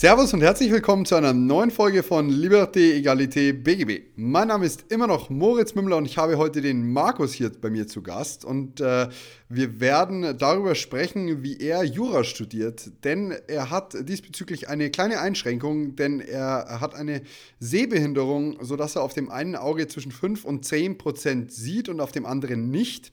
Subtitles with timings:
[0.00, 4.12] Servus und herzlich willkommen zu einer neuen Folge von Liberté, Egalité, BGB.
[4.14, 7.68] Mein Name ist immer noch Moritz Mümmler und ich habe heute den Markus hier bei
[7.68, 8.44] mir zu Gast.
[8.44, 9.08] Und äh,
[9.48, 15.96] wir werden darüber sprechen, wie er Jura studiert, denn er hat diesbezüglich eine kleine Einschränkung,
[15.96, 17.22] denn er hat eine
[17.58, 22.12] Sehbehinderung, sodass er auf dem einen Auge zwischen 5 und 10 Prozent sieht und auf
[22.12, 23.10] dem anderen nicht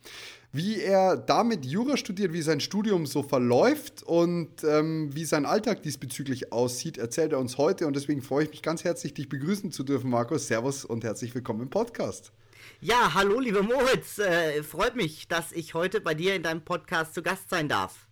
[0.56, 5.84] wie er damit Jura studiert, wie sein Studium so verläuft und ähm, wie sein Alltag
[5.84, 7.86] diesbezüglich aussieht, erzählt er uns heute.
[7.88, 10.48] Und deswegen freue ich mich ganz herzlich, dich begrüßen zu dürfen, Markus.
[10.48, 12.32] Servus und herzlich willkommen im Podcast.
[12.80, 14.18] Ja, hallo, lieber Moritz.
[14.18, 18.08] Äh, freut mich, dass ich heute bei dir in deinem Podcast zu Gast sein darf.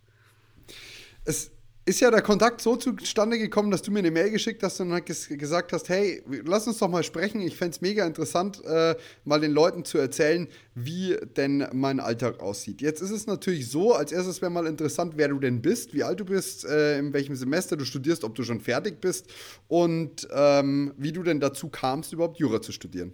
[1.24, 1.50] Es
[1.86, 5.04] ist ja der Kontakt so zustande gekommen, dass du mir eine Mail geschickt hast und
[5.04, 7.42] gesagt hast, hey, lass uns doch mal sprechen.
[7.42, 12.40] Ich fände es mega interessant, äh, mal den Leuten zu erzählen, wie denn mein Alltag
[12.40, 12.80] aussieht.
[12.80, 16.02] Jetzt ist es natürlich so, als erstes wäre mal interessant, wer du denn bist, wie
[16.02, 19.30] alt du bist, äh, in welchem Semester du studierst, ob du schon fertig bist
[19.68, 23.12] und ähm, wie du denn dazu kamst, überhaupt Jura zu studieren.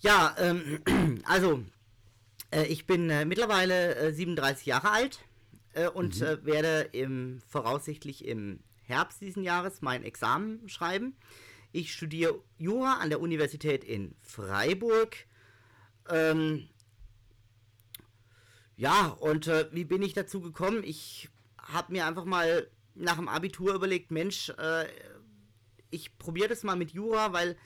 [0.00, 0.80] Ja, ähm,
[1.24, 1.60] also
[2.50, 5.20] äh, ich bin äh, mittlerweile 37 äh, Jahre alt
[5.76, 6.26] äh, und mhm.
[6.26, 11.16] äh, werde im, voraussichtlich im Herbst diesen Jahres mein Examen schreiben.
[11.72, 15.16] Ich studiere Jura an der Universität in Freiburg.
[16.08, 16.68] Ähm,
[18.76, 20.82] ja, und äh, wie bin ich dazu gekommen?
[20.82, 24.86] Ich habe mir einfach mal nach dem Abitur überlegt, Mensch, äh,
[25.90, 27.56] ich probiere das mal mit Jura, weil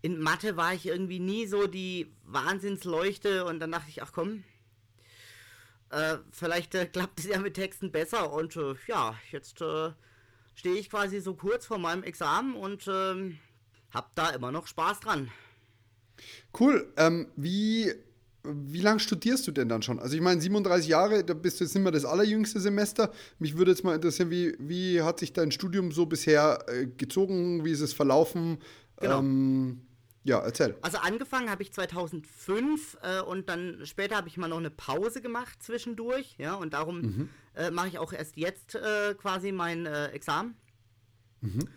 [0.00, 4.44] in Mathe war ich irgendwie nie so die Wahnsinnsleuchte und dann dachte ich, ach komm,
[5.90, 9.90] äh, vielleicht äh, klappt es ja mit Texten besser und äh, ja, jetzt äh,
[10.54, 13.38] stehe ich quasi so kurz vor meinem Examen und ähm,
[13.90, 15.30] hab da immer noch Spaß dran.
[16.58, 16.92] Cool.
[16.96, 17.92] Ähm, wie
[18.44, 19.98] wie lange studierst du denn dann schon?
[19.98, 23.12] Also ich meine, 37 Jahre, da bist du jetzt nicht mehr das allerjüngste Semester.
[23.38, 27.64] Mich würde jetzt mal interessieren, wie, wie hat sich dein Studium so bisher äh, gezogen?
[27.64, 28.58] Wie ist es verlaufen?
[29.00, 29.18] Genau.
[29.18, 29.80] Ähm,
[30.24, 30.76] ja, erzähl.
[30.82, 35.22] Also angefangen habe ich 2005 äh, und dann später habe ich mal noch eine Pause
[35.22, 37.28] gemacht zwischendurch, ja, und darum mhm.
[37.54, 40.54] äh, mache ich auch erst jetzt äh, quasi mein äh, Examen.
[41.40, 41.68] Mhm.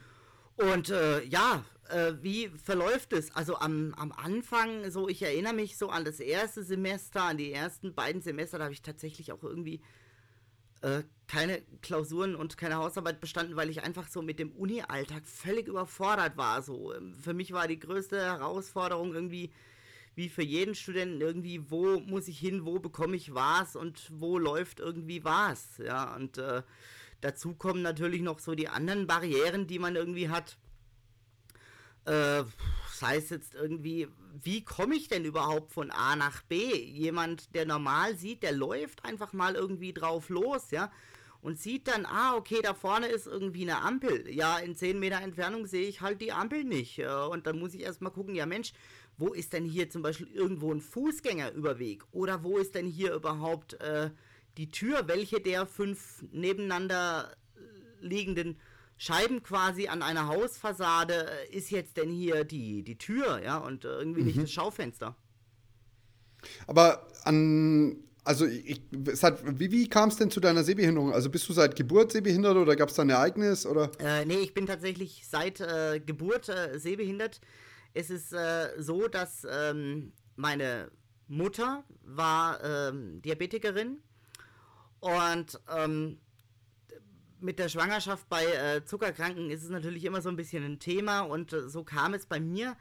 [0.57, 3.34] Und äh, ja, äh, wie verläuft es?
[3.35, 7.52] Also am, am Anfang, so ich erinnere mich so an das erste Semester, an die
[7.52, 9.81] ersten beiden Semester, da habe ich tatsächlich auch irgendwie
[10.81, 15.68] äh, keine Klausuren und keine Hausarbeit bestanden, weil ich einfach so mit dem Uni-Alltag völlig
[15.68, 16.62] überfordert war.
[16.62, 19.52] So, ähm, für mich war die größte Herausforderung irgendwie,
[20.16, 24.38] wie für jeden Studenten irgendwie, wo muss ich hin, wo bekomme ich was und wo
[24.38, 25.78] läuft irgendwie was.
[25.78, 26.64] Ja, und äh,
[27.22, 30.58] dazu kommen natürlich noch so die anderen Barrieren, die man irgendwie hat.
[32.06, 32.44] Äh,
[32.94, 34.08] sei es jetzt irgendwie,
[34.42, 36.76] wie komme ich denn überhaupt von A nach B?
[36.76, 40.92] Jemand, der normal sieht, der läuft einfach mal irgendwie drauf los, ja,
[41.42, 44.30] und sieht dann, ah, okay, da vorne ist irgendwie eine Ampel.
[44.30, 47.00] Ja, in 10 Meter Entfernung sehe ich halt die Ampel nicht.
[47.00, 48.74] Und dann muss ich erstmal gucken, ja Mensch,
[49.18, 52.04] wo ist denn hier zum Beispiel irgendwo ein Fußgängerüberweg?
[52.12, 54.12] Oder wo ist denn hier überhaupt äh,
[54.58, 55.08] die Tür?
[55.08, 57.36] Welche der fünf nebeneinander
[58.02, 58.60] liegenden
[59.02, 63.84] Scheiben quasi an einer Hausfassade äh, ist jetzt denn hier die, die Tür, ja, und
[63.84, 64.28] äh, irgendwie mhm.
[64.28, 65.16] nicht das Schaufenster.
[66.68, 68.80] Aber an, also ich,
[69.24, 71.14] hat, wie, wie kam es denn zu deiner Sehbehinderung?
[71.14, 73.66] Also bist du seit Geburt sehbehindert oder gab es da ein Ereignis?
[73.66, 73.90] Oder?
[73.98, 77.42] Äh, nee, ich bin tatsächlich seit äh, Geburt äh, sehbehindert.
[77.96, 80.92] Es ist äh, so, dass ähm, meine
[81.28, 83.98] Mutter war ähm, Diabetikerin
[85.00, 86.20] und ähm,
[87.41, 91.22] mit der Schwangerschaft bei äh, Zuckerkranken ist es natürlich immer so ein bisschen ein Thema
[91.22, 92.75] und äh, so kam es bei mir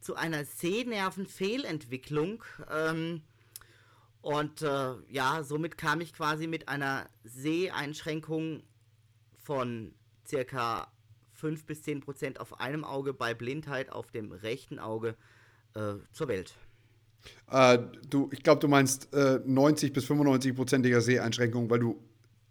[0.00, 2.42] zu einer Sehnervenfehlentwicklung.
[2.70, 3.22] Ähm,
[4.22, 8.62] und äh, ja, somit kam ich quasi mit einer Seheinschränkung
[9.42, 9.94] von
[10.26, 10.92] circa
[11.34, 15.16] 5 bis 10 Prozent auf einem Auge bei Blindheit auf dem rechten Auge
[15.74, 16.54] äh, zur Welt.
[17.50, 17.78] Äh,
[18.08, 22.02] du, ich glaube, du meinst 90 äh, bis 95 prozentiger Seheinschränkung, weil du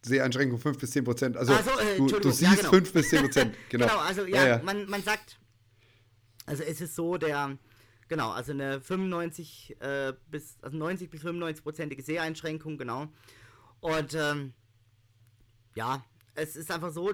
[0.01, 1.37] Seheinschränkung 5 bis 10 Prozent.
[1.37, 2.69] Also so, äh, du, du, siehst ja, genau.
[2.69, 3.55] 5 bis 10 Prozent.
[3.69, 3.87] Genau.
[3.87, 5.39] genau, also ja, ja, ja, Man, man sagt,
[6.45, 7.57] also es ist so, der,
[8.07, 13.07] genau, also eine 95 äh, bis, also 90 bis 95 prozentige Seheinschränkung, genau.
[13.81, 14.53] Und ähm,
[15.75, 16.03] ja,
[16.35, 17.13] es ist einfach so,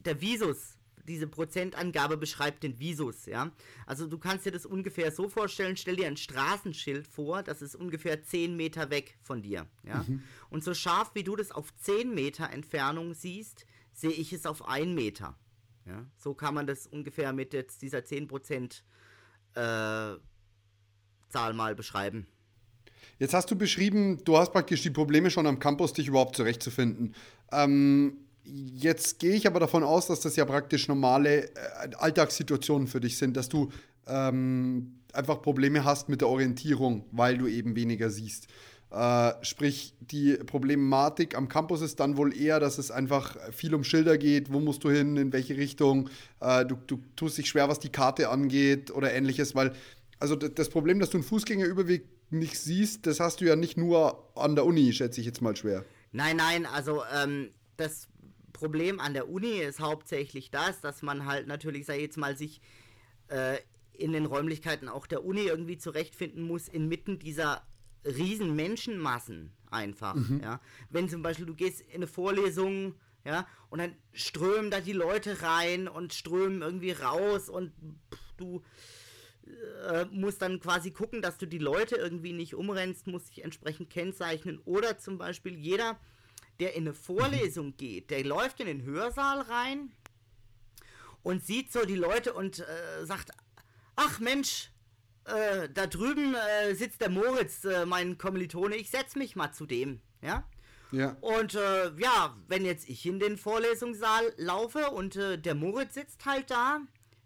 [0.00, 0.76] der Visus,
[1.06, 3.50] diese Prozentangabe beschreibt den Visus, ja.
[3.86, 7.74] Also du kannst dir das ungefähr so vorstellen, stell dir ein Straßenschild vor, das ist
[7.74, 10.04] ungefähr 10 Meter weg von dir, ja.
[10.06, 10.22] Mhm.
[10.50, 14.68] Und so scharf wie du das auf 10 Meter Entfernung siehst, sehe ich es auf
[14.68, 15.36] 1 Meter.
[15.86, 16.06] Ja.
[16.16, 18.82] So kann man das ungefähr mit jetzt dieser 10%
[19.54, 20.18] äh,
[21.28, 22.26] Zahl mal beschreiben.
[23.18, 27.14] Jetzt hast du beschrieben, du hast praktisch die Probleme schon am Campus, dich überhaupt zurechtzufinden.
[27.50, 33.00] Ähm, jetzt gehe ich aber davon aus, dass das ja praktisch normale äh, Alltagssituationen für
[33.00, 33.70] dich sind, dass du
[34.06, 38.48] ähm, einfach Probleme hast mit der Orientierung, weil du eben weniger siehst.
[38.90, 43.84] Äh, sprich, die Problematik am Campus ist dann wohl eher, dass es einfach viel um
[43.84, 46.10] Schilder geht, wo musst du hin, in welche Richtung.
[46.40, 49.72] Äh, du, du tust dich schwer, was die Karte angeht oder ähnliches, weil
[50.18, 54.30] also das Problem, dass du einen Fußgängerüberweg nicht siehst, das hast du ja nicht nur
[54.36, 55.84] an der Uni, schätze ich jetzt mal schwer.
[56.12, 58.06] Nein, nein, also ähm, das
[58.62, 62.36] Problem an der Uni ist hauptsächlich das, dass man halt natürlich, sag ich jetzt mal,
[62.36, 62.60] sich
[63.26, 63.58] äh,
[63.92, 67.66] in den Räumlichkeiten auch der Uni irgendwie zurechtfinden muss, inmitten dieser
[68.04, 70.14] riesen Menschenmassen einfach.
[70.14, 70.40] Mhm.
[70.44, 70.60] Ja.
[70.90, 72.94] Wenn zum Beispiel du gehst in eine Vorlesung,
[73.24, 77.72] ja, und dann strömen da die Leute rein und strömen irgendwie raus und
[78.12, 78.62] pff, du
[79.88, 83.90] äh, musst dann quasi gucken, dass du die Leute irgendwie nicht umrennst, musst dich entsprechend
[83.90, 84.60] kennzeichnen.
[84.64, 85.98] Oder zum Beispiel jeder,
[86.62, 89.90] der in eine Vorlesung geht, der läuft in den Hörsaal rein
[91.24, 93.32] und sieht so die Leute und äh, sagt,
[93.96, 94.70] ach Mensch,
[95.24, 99.66] äh, da drüben äh, sitzt der Moritz, äh, mein Kommilitone, ich setz mich mal zu
[99.66, 100.48] dem, ja?
[100.92, 101.16] Ja.
[101.20, 106.24] Und äh, ja, wenn jetzt ich in den Vorlesungssaal laufe und äh, der Moritz sitzt
[106.26, 106.80] halt da,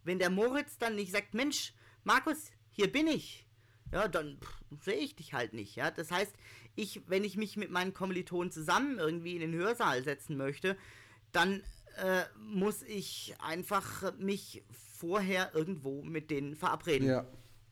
[0.05, 1.75] wenn der Moritz dann nicht sagt, Mensch,
[2.05, 3.47] Markus, hier bin ich,
[3.93, 4.39] ja, dann
[4.81, 5.91] sehe ich dich halt nicht, ja.
[5.91, 6.33] Das heißt,
[6.77, 10.77] ich, wenn ich mich mit meinen Kommilitonen zusammen irgendwie in den Hörsaal setzen möchte,
[11.33, 11.63] dann
[11.97, 14.63] äh, muss ich einfach mich
[14.99, 17.09] vorher irgendwo mit denen verabreden.
[17.09, 17.27] Ja.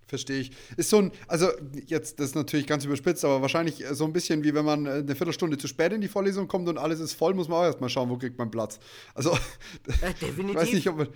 [0.06, 0.50] Verstehe ich.
[0.76, 1.48] Ist so ein, also
[1.86, 4.90] jetzt, das ist natürlich ganz überspitzt, aber wahrscheinlich so ein bisschen wie wenn man äh,
[4.90, 7.64] eine Viertelstunde zu spät in die Vorlesung kommt und alles ist voll, muss man auch
[7.64, 8.78] erstmal schauen, wo kriegt man Platz.
[9.14, 9.30] Also,
[10.02, 10.08] ja.
[10.20, 11.08] Ich weiß, nicht, ob man,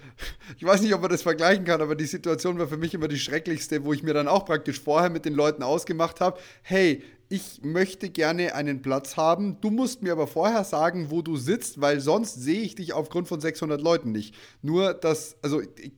[0.56, 3.08] ich weiß nicht, ob man das vergleichen kann, aber die Situation war für mich immer
[3.08, 7.02] die schrecklichste, wo ich mir dann auch praktisch vorher mit den Leuten ausgemacht habe, hey,
[7.30, 9.60] ich möchte gerne einen Platz haben.
[9.60, 13.28] Du musst mir aber vorher sagen, wo du sitzt, weil sonst sehe ich dich aufgrund
[13.28, 14.34] von 600 Leuten nicht.
[14.62, 15.92] Nur, dass, also ich,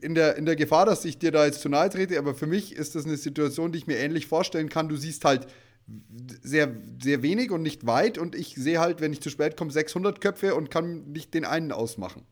[0.00, 2.46] in der, in der Gefahr, dass ich dir da jetzt zu nahe trete, aber für
[2.46, 4.88] mich ist das eine Situation, die ich mir ähnlich vorstellen kann.
[4.88, 5.46] Du siehst halt
[6.42, 9.70] sehr, sehr wenig und nicht weit und ich sehe halt, wenn ich zu spät komme,
[9.70, 12.26] 600 Köpfe und kann nicht den einen ausmachen.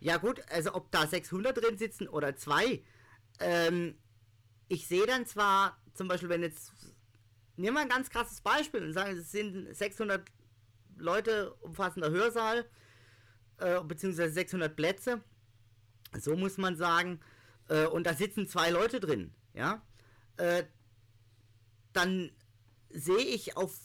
[0.00, 2.82] Ja gut, also ob da 600 drin sitzen oder zwei,
[3.40, 3.94] ähm,
[4.68, 6.72] ich sehe dann zwar zum Beispiel, wenn jetzt,
[7.56, 10.22] nehmen wir ein ganz krasses Beispiel und sagen, es sind 600
[10.96, 12.64] Leute umfassender Hörsaal,
[13.58, 15.20] äh, beziehungsweise 600 Plätze,
[16.20, 17.20] so muss man sagen.
[17.68, 19.82] Äh, und da sitzen zwei Leute drin, ja.
[20.36, 20.64] Äh,
[21.92, 22.30] dann
[22.90, 23.78] sehe ich auf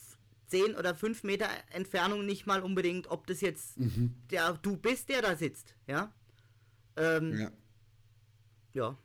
[0.47, 4.13] 10 oder 5 Meter Entfernung nicht mal unbedingt, ob das jetzt mhm.
[4.31, 6.11] der du bist, der da sitzt, ja.
[6.97, 7.51] Ähm, ja.
[8.73, 8.97] Ja.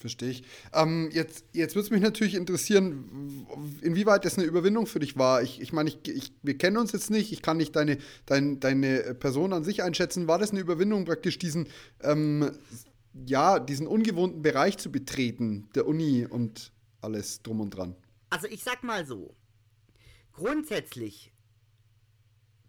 [0.00, 0.44] Verstehe ich.
[0.72, 3.46] Ähm, jetzt jetzt würde es mich natürlich interessieren,
[3.82, 5.42] inwieweit das eine Überwindung für dich war.
[5.42, 8.60] Ich, ich meine, ich, ich, wir kennen uns jetzt nicht, ich kann nicht deine, dein,
[8.60, 10.26] deine Person an sich einschätzen.
[10.26, 11.68] War das eine Überwindung, praktisch diesen,
[12.02, 12.50] ähm,
[13.26, 17.94] ja, diesen ungewohnten Bereich zu betreten, der Uni und alles drum und dran?
[18.30, 19.36] Also ich sag mal so,
[20.32, 21.30] grundsätzlich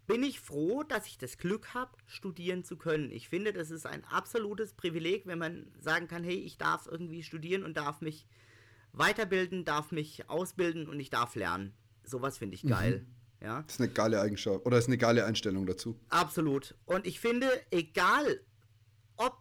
[0.06, 3.10] bin ich froh, dass ich das Glück habe, studieren zu können.
[3.10, 7.22] Ich finde, das ist ein absolutes Privileg, wenn man sagen kann, hey, ich darf irgendwie
[7.22, 8.26] studieren und darf mich
[8.92, 11.72] weiterbilden, darf mich ausbilden und ich darf lernen.
[12.04, 13.06] Sowas finde ich geil.
[13.06, 13.46] Mhm.
[13.46, 13.62] Ja.
[13.62, 15.98] Das ist eine geile Eigenschaft oder ist eine geile Einstellung dazu.
[16.08, 16.76] Absolut.
[16.84, 18.40] Und ich finde, egal
[19.16, 19.36] ob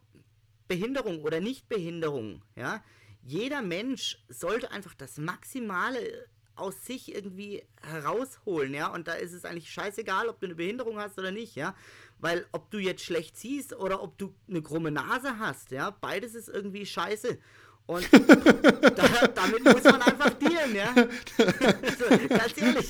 [0.67, 2.83] Behinderung oder Nichtbehinderung, ja,
[3.23, 6.27] jeder Mensch sollte einfach das Maximale
[6.61, 8.87] aus sich irgendwie herausholen, ja.
[8.93, 11.75] Und da ist es eigentlich scheißegal, ob du eine Behinderung hast oder nicht, ja.
[12.19, 16.35] Weil ob du jetzt schlecht siehst oder ob du eine krumme Nase hast, ja, beides
[16.35, 17.39] ist irgendwie scheiße.
[17.87, 20.93] Und da, damit muss man einfach dealen, ja.
[20.95, 22.87] also, ganz ehrlich.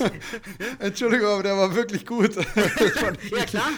[0.78, 2.36] Entschuldigung, aber der war wirklich gut.
[3.30, 3.70] ja, klar.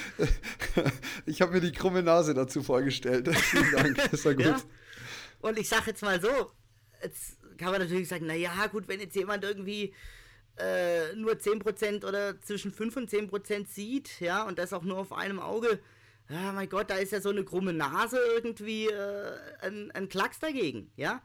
[1.25, 3.29] Ich habe mir die krumme Nase dazu vorgestellt.
[3.37, 4.45] Vielen Dank, das war gut.
[4.45, 4.61] Ja.
[5.41, 6.51] Und ich sage jetzt mal so,
[7.03, 9.95] jetzt kann man natürlich sagen, naja, gut, wenn jetzt jemand irgendwie
[10.57, 15.13] äh, nur 10% oder zwischen 5 und 10% sieht, ja, und das auch nur auf
[15.13, 15.81] einem Auge,
[16.29, 19.33] ja, mein Gott, da ist ja so eine krumme Nase irgendwie äh,
[19.63, 21.23] ein, ein Klacks dagegen, ja.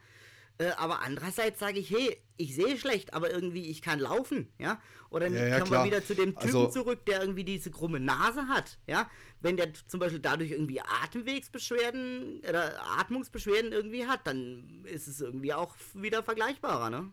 [0.58, 4.82] Äh, aber andererseits sage ich, hey, ich sehe schlecht, aber irgendwie ich kann laufen, ja.
[5.10, 5.86] Oder Ja, ja, klar.
[5.86, 9.10] wir wieder zu dem Typen Also- zurück, der irgendwie diese krumme Nase hat, ja.
[9.42, 15.54] Wenn der zum Beispiel dadurch irgendwie Atemwegsbeschwerden oder Atmungsbeschwerden irgendwie hat, dann ist es irgendwie
[15.54, 17.12] auch wieder vergleichbarer, ne?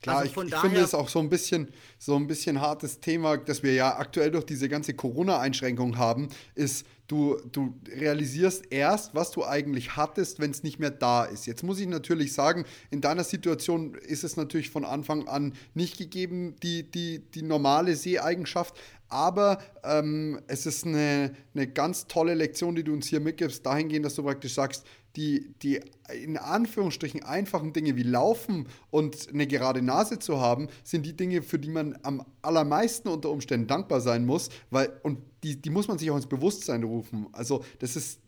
[0.00, 3.00] Klar, Also ich, von ich finde es auch so ein bisschen so ein bisschen hartes
[3.00, 9.14] Thema, dass wir ja aktuell durch diese ganze Corona-Einschränkung haben, ist, du, du realisierst erst,
[9.14, 11.46] was du eigentlich hattest, wenn es nicht mehr da ist.
[11.46, 15.98] Jetzt muss ich natürlich sagen, in deiner Situation ist es natürlich von Anfang an nicht
[15.98, 18.78] gegeben, die, die, die normale Seheigenschaft.
[19.08, 24.04] Aber ähm, es ist eine, eine ganz tolle Lektion, die du uns hier mitgibst, dahingehend,
[24.04, 24.84] dass du praktisch sagst,
[25.16, 25.80] die, die
[26.12, 31.42] in Anführungsstrichen einfachen Dinge wie Laufen und eine gerade Nase zu haben, sind die Dinge,
[31.42, 35.88] für die man am allermeisten unter Umständen dankbar sein muss, weil, und die, die muss
[35.88, 37.26] man sich auch ins Bewusstsein rufen.
[37.32, 38.20] Also, das ist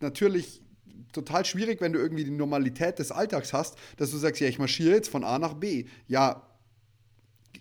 [0.00, 0.62] natürlich
[1.12, 4.58] total schwierig, wenn du irgendwie die Normalität des Alltags hast, dass du sagst, ja, ich
[4.58, 5.86] marschiere jetzt von A nach B.
[6.06, 6.46] Ja,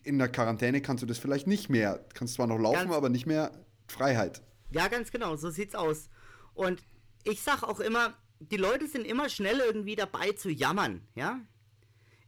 [0.03, 2.05] in der Quarantäne kannst du das vielleicht nicht mehr.
[2.13, 3.51] Kannst zwar noch laufen, Ganz- aber nicht mehr
[3.87, 4.41] Freiheit.
[4.71, 6.09] Ja, ganz genau, so sieht's aus.
[6.53, 6.83] Und
[7.23, 11.41] ich sag auch immer, die Leute sind immer schnell irgendwie dabei zu jammern, ja?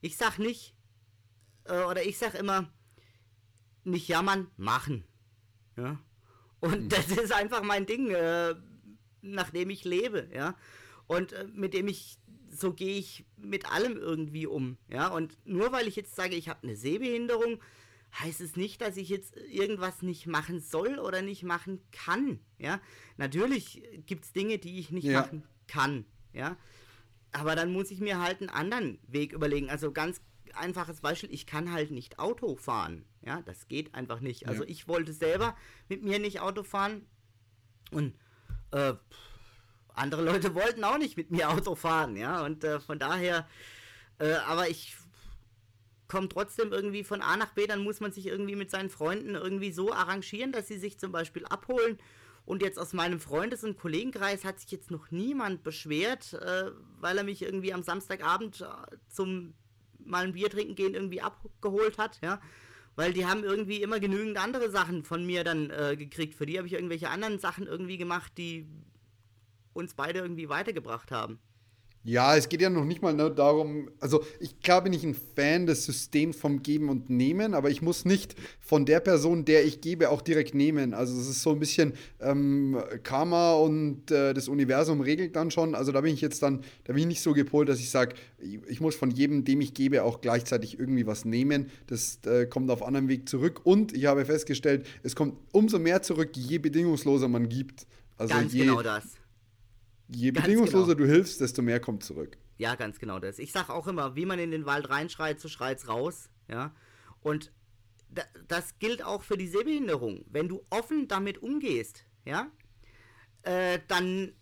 [0.01, 0.75] Ich sag nicht,
[1.65, 2.72] äh, oder ich sag immer,
[3.84, 5.03] nicht jammern, machen.
[5.77, 6.00] Ja?
[6.60, 8.56] Und das ist einfach mein Ding, äh,
[9.22, 10.56] nach dem ich lebe, ja?
[11.08, 12.18] Und äh, mit dem ich,
[12.50, 15.08] so gehe ich mit allem irgendwie um, ja?
[15.08, 17.60] Und nur weil ich jetzt sage, ich habe eine Sehbehinderung,
[18.20, 22.82] heißt es nicht, dass ich jetzt irgendwas nicht machen soll oder nicht machen kann, ja?
[23.18, 25.22] Natürlich gibt es Dinge, die ich nicht Ja.
[25.22, 26.58] machen kann, ja?
[27.32, 29.70] Aber dann muss ich mir halt einen anderen Weg überlegen.
[29.70, 30.20] Also ganz
[30.53, 33.06] einfaches Beispiel, ich kann halt nicht Auto fahren.
[33.22, 34.48] Ja, das geht einfach nicht.
[34.50, 34.70] Also Ja.
[34.70, 35.56] ich wollte selber
[35.88, 37.06] mit mir nicht Auto fahren
[37.91, 38.15] und
[38.72, 38.94] äh,
[39.94, 42.44] andere Leute wollten auch nicht mit mir Auto fahren, ja.
[42.44, 43.48] Und äh, von daher,
[44.20, 44.96] äh, aber ich
[46.12, 49.36] komme trotzdem irgendwie von A nach B, dann muss man sich irgendwie mit seinen Freunden
[49.36, 51.98] irgendwie so arrangieren, dass sie sich zum Beispiel abholen.
[52.46, 57.18] Und jetzt aus meinem Freundes- und Kollegenkreis hat sich jetzt noch niemand beschwert, äh, weil
[57.18, 59.53] er mich irgendwie am Samstagabend äh, zum
[60.03, 62.41] mal ein Bier trinken gehen irgendwie abgeholt hat, ja.
[62.96, 66.36] Weil die haben irgendwie immer genügend andere Sachen von mir dann äh, gekriegt.
[66.36, 68.68] Für die habe ich irgendwelche anderen Sachen irgendwie gemacht, die
[69.72, 71.39] uns beide irgendwie weitergebracht haben.
[72.03, 75.15] Ja, es geht ja noch nicht mal nur darum, also ich klar bin ich ein
[75.36, 79.65] Fan des Systems vom Geben und Nehmen, aber ich muss nicht von der Person, der
[79.65, 80.96] ich gebe, auch direkt nehmen.
[80.96, 85.75] Also es ist so ein bisschen ähm, Karma und äh, das Universum regelt dann schon.
[85.75, 88.15] Also da bin ich jetzt dann, da bin ich nicht so gepolt, dass ich sage,
[88.39, 91.70] ich, ich muss von jedem, dem ich gebe, auch gleichzeitig irgendwie was nehmen.
[91.86, 93.62] Das äh, kommt auf anderem Weg zurück.
[93.63, 97.86] Und ich habe festgestellt, es kommt umso mehr zurück, je bedingungsloser man gibt.
[98.17, 99.21] Also Ganz je, genau das.
[100.13, 101.08] Je ganz bedingungsloser genau.
[101.08, 102.38] du hilfst, desto mehr kommt zurück.
[102.58, 103.39] Ja, ganz genau das.
[103.39, 106.30] Ich sag auch immer, wie man in den Wald reinschreit, so schreit's raus.
[106.48, 106.75] Ja.
[107.22, 107.51] Und
[108.10, 110.25] da, das gilt auch für die Sehbehinderung.
[110.30, 112.51] Wenn du offen damit umgehst, ja,
[113.44, 114.34] äh, dann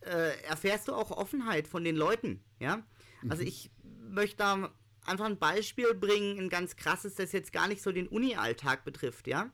[0.00, 2.82] äh, erfährst du auch Offenheit von den Leuten, ja.
[3.28, 3.70] Also ich
[4.08, 4.72] möchte da
[5.06, 9.28] einfach ein Beispiel bringen, ein ganz krasses, das jetzt gar nicht so den Uni-Alltag betrifft,
[9.28, 9.50] ja.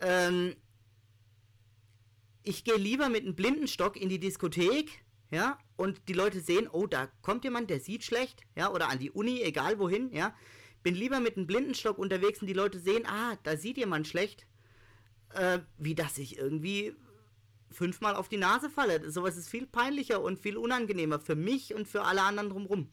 [0.00, 0.56] Ähm,
[2.42, 6.86] ich gehe lieber mit einem Blindenstock in die Diskothek, ja, und die Leute sehen, oh,
[6.86, 10.34] da kommt jemand, der sieht schlecht, ja, oder an die Uni, egal wohin, ja.
[10.82, 14.46] Bin lieber mit einem Blindenstock unterwegs und die Leute sehen, ah, da sieht jemand schlecht,
[15.32, 16.94] äh, wie dass ich irgendwie
[17.70, 19.10] fünfmal auf die Nase falle.
[19.10, 22.88] Sowas ist viel peinlicher und viel unangenehmer für mich und für alle anderen drumherum.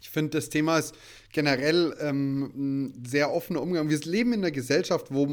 [0.00, 0.94] Ich finde, das Thema ist
[1.32, 3.88] generell ähm, ein sehr offener Umgang.
[3.88, 5.28] Wir leben in einer Gesellschaft, wo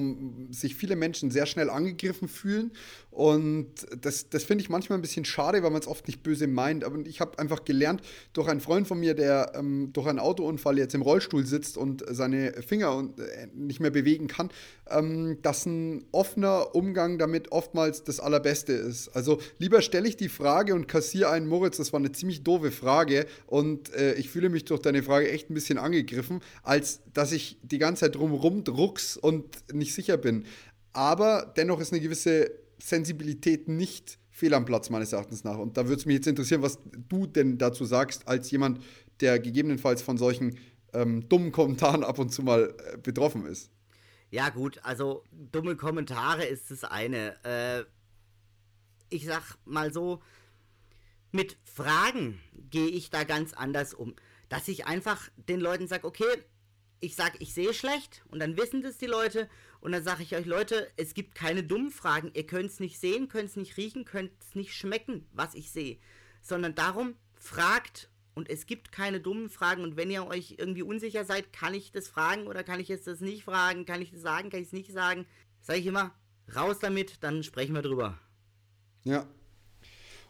[0.51, 2.71] sich viele Menschen sehr schnell angegriffen fühlen.
[3.09, 6.45] Und das, das finde ich manchmal ein bisschen schade, weil man es oft nicht böse
[6.45, 6.83] meint.
[6.83, 8.01] Aber ich habe einfach gelernt
[8.33, 12.03] durch einen Freund von mir, der ähm, durch einen Autounfall jetzt im Rollstuhl sitzt und
[12.07, 14.51] seine Finger und, äh, nicht mehr bewegen kann,
[14.89, 19.09] ähm, dass ein offener Umgang damit oftmals das Allerbeste ist.
[19.09, 22.71] Also lieber stelle ich die Frage und kassiere einen Moritz, das war eine ziemlich doofe
[22.71, 27.31] Frage und äh, ich fühle mich durch deine Frage echt ein bisschen angegriffen, als dass
[27.31, 30.45] ich die ganze Zeit drumherum drucks und nicht sicher bin.
[30.93, 35.57] Aber dennoch ist eine gewisse Sensibilität nicht fehl am Platz, meines Erachtens nach.
[35.57, 38.83] Und da würde es mich jetzt interessieren, was du denn dazu sagst, als jemand,
[39.19, 40.57] der gegebenenfalls von solchen
[40.93, 43.71] ähm, dummen Kommentaren ab und zu mal äh, betroffen ist.
[44.29, 47.35] Ja, gut, also dumme Kommentare ist das eine.
[47.43, 47.83] Äh,
[49.09, 50.21] ich sag mal so,
[51.31, 54.15] mit Fragen gehe ich da ganz anders um.
[54.49, 56.43] Dass ich einfach den Leuten sage, okay,
[56.99, 59.49] ich sag, ich sehe schlecht und dann wissen das die Leute
[59.79, 62.31] und dann sage ich euch, Leute, es gibt keine dummen Fragen.
[62.33, 65.71] Ihr könnt es nicht sehen, könnt es nicht riechen, könnt es nicht schmecken, was ich
[65.71, 65.97] sehe.
[66.41, 69.83] Sondern darum, fragt und es gibt keine dummen Fragen.
[69.83, 73.07] Und wenn ihr euch irgendwie unsicher seid, kann ich das fragen oder kann ich jetzt
[73.07, 73.85] das nicht fragen?
[73.85, 74.49] Kann ich das sagen?
[74.49, 75.25] Kann ich es nicht sagen?
[75.61, 76.13] Sage ich immer,
[76.55, 78.17] raus damit, dann sprechen wir drüber.
[79.03, 79.27] Ja.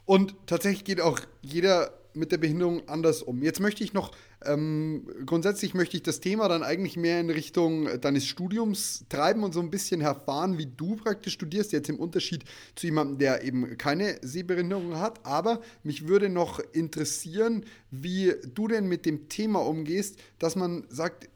[0.05, 3.41] Und tatsächlich geht auch jeder mit der Behinderung anders um.
[3.41, 4.11] Jetzt möchte ich noch,
[4.45, 9.53] ähm, grundsätzlich möchte ich das Thema dann eigentlich mehr in Richtung deines Studiums treiben und
[9.53, 12.43] so ein bisschen erfahren, wie du praktisch studierst, jetzt im Unterschied
[12.75, 15.25] zu jemandem, der eben keine Sehbehinderung hat.
[15.25, 21.29] Aber mich würde noch interessieren, wie du denn mit dem Thema umgehst, dass man sagt,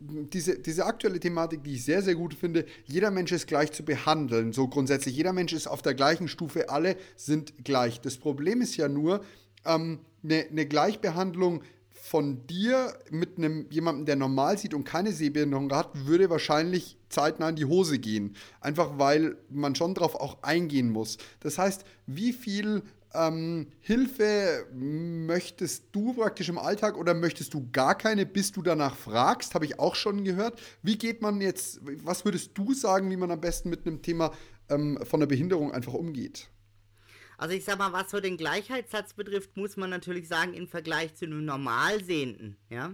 [0.00, 3.84] diese, diese aktuelle Thematik, die ich sehr, sehr gut finde, jeder Mensch ist gleich zu
[3.84, 4.52] behandeln.
[4.52, 8.00] So grundsätzlich, jeder Mensch ist auf der gleichen Stufe, alle sind gleich.
[8.00, 9.24] Das Problem ist ja nur,
[9.68, 15.70] ähm, eine, eine Gleichbehandlung von dir mit einem jemandem, der normal sieht und keine Sehbehinderung
[15.72, 18.34] hat, würde wahrscheinlich zeitnah in die Hose gehen.
[18.60, 21.18] Einfach weil man schon darauf auch eingehen muss.
[21.40, 22.82] Das heißt, wie viel
[23.14, 28.96] ähm, Hilfe möchtest du praktisch im Alltag oder möchtest du gar keine, bis du danach
[28.96, 29.54] fragst?
[29.54, 30.60] Habe ich auch schon gehört.
[30.82, 34.32] Wie geht man jetzt, was würdest du sagen, wie man am besten mit einem Thema
[34.70, 36.48] ähm, von der Behinderung einfach umgeht?
[37.38, 41.14] Also ich sag mal, was so den Gleichheitssatz betrifft, muss man natürlich sagen, im Vergleich
[41.14, 42.92] zu einem Normalsehenden, ja,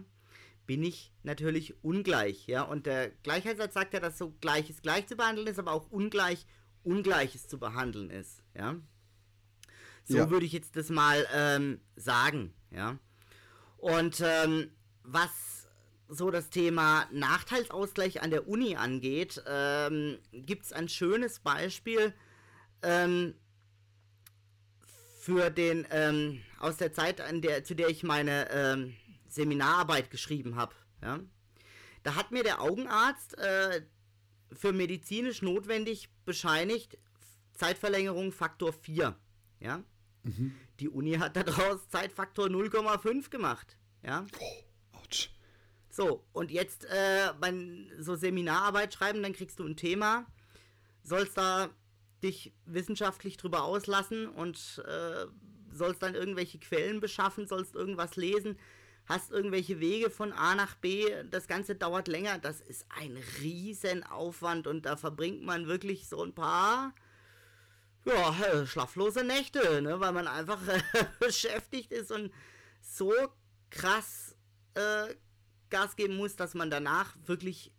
[0.67, 2.63] bin ich natürlich ungleich, ja.
[2.63, 6.47] Und der Gleichheitssatz sagt ja, dass so Gleiches gleich zu behandeln ist, aber auch ungleich
[6.83, 8.77] Ungleiches zu behandeln ist, ja.
[10.05, 10.31] So ja.
[10.31, 12.99] würde ich jetzt das mal ähm, sagen, ja.
[13.79, 14.71] Und ähm,
[15.03, 15.69] was
[16.09, 22.13] so das Thema Nachteilsausgleich an der Uni angeht, ähm, gibt es ein schönes Beispiel,
[22.83, 23.35] ähm,
[25.25, 28.95] für den, ähm, aus der Zeit, an der, zu der ich meine ähm,
[29.27, 30.75] Seminararbeit geschrieben habe.
[31.01, 31.19] Ja?
[32.03, 33.81] Da hat mir der Augenarzt äh,
[34.53, 36.99] für medizinisch notwendig bescheinigt,
[37.55, 39.17] Zeitverlängerung Faktor 4.
[39.61, 39.83] Ja?
[40.25, 40.55] Mhm.
[40.81, 43.79] Die Uni hat daraus Zeitfaktor 0,5 gemacht.
[44.03, 44.27] Ja?
[44.39, 45.31] Oh, ouch.
[45.89, 50.27] So, und jetzt äh, beim so Seminararbeit schreiben, dann kriegst du ein Thema,
[51.03, 51.71] sollst da
[52.25, 55.27] dich wissenschaftlich drüber auslassen und äh,
[55.71, 58.59] sollst dann irgendwelche Quellen beschaffen, sollst irgendwas lesen,
[59.07, 64.67] hast irgendwelche Wege von A nach B, das Ganze dauert länger, das ist ein Riesenaufwand
[64.67, 66.95] und da verbringt man wirklich so ein paar
[68.07, 70.61] ja, schlaflose Nächte, ne, weil man einfach
[71.21, 72.33] beschäftigt ist und
[72.81, 73.13] so
[73.71, 74.37] krass
[74.75, 75.15] äh,
[75.71, 77.73] Gas geben muss, dass man danach wirklich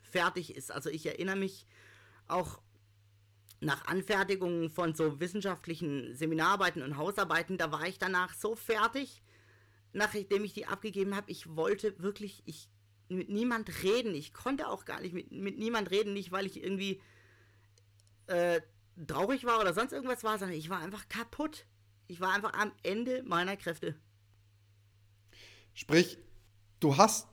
[0.00, 0.70] fertig ist.
[0.70, 1.66] Also ich erinnere mich
[2.28, 2.60] auch
[3.60, 9.22] nach Anfertigung von so wissenschaftlichen Seminararbeiten und Hausarbeiten, da war ich danach so fertig,
[9.92, 11.30] nachdem ich die abgegeben habe.
[11.30, 12.68] Ich wollte wirklich, ich
[13.08, 14.14] mit niemand reden.
[14.14, 17.00] Ich konnte auch gar nicht mit, mit niemand reden, nicht weil ich irgendwie
[18.26, 18.60] äh,
[19.06, 21.66] traurig war oder sonst irgendwas war, sondern ich war einfach kaputt.
[22.08, 23.96] Ich war einfach am Ende meiner Kräfte.
[25.74, 26.18] Sprich,
[26.80, 27.28] du hast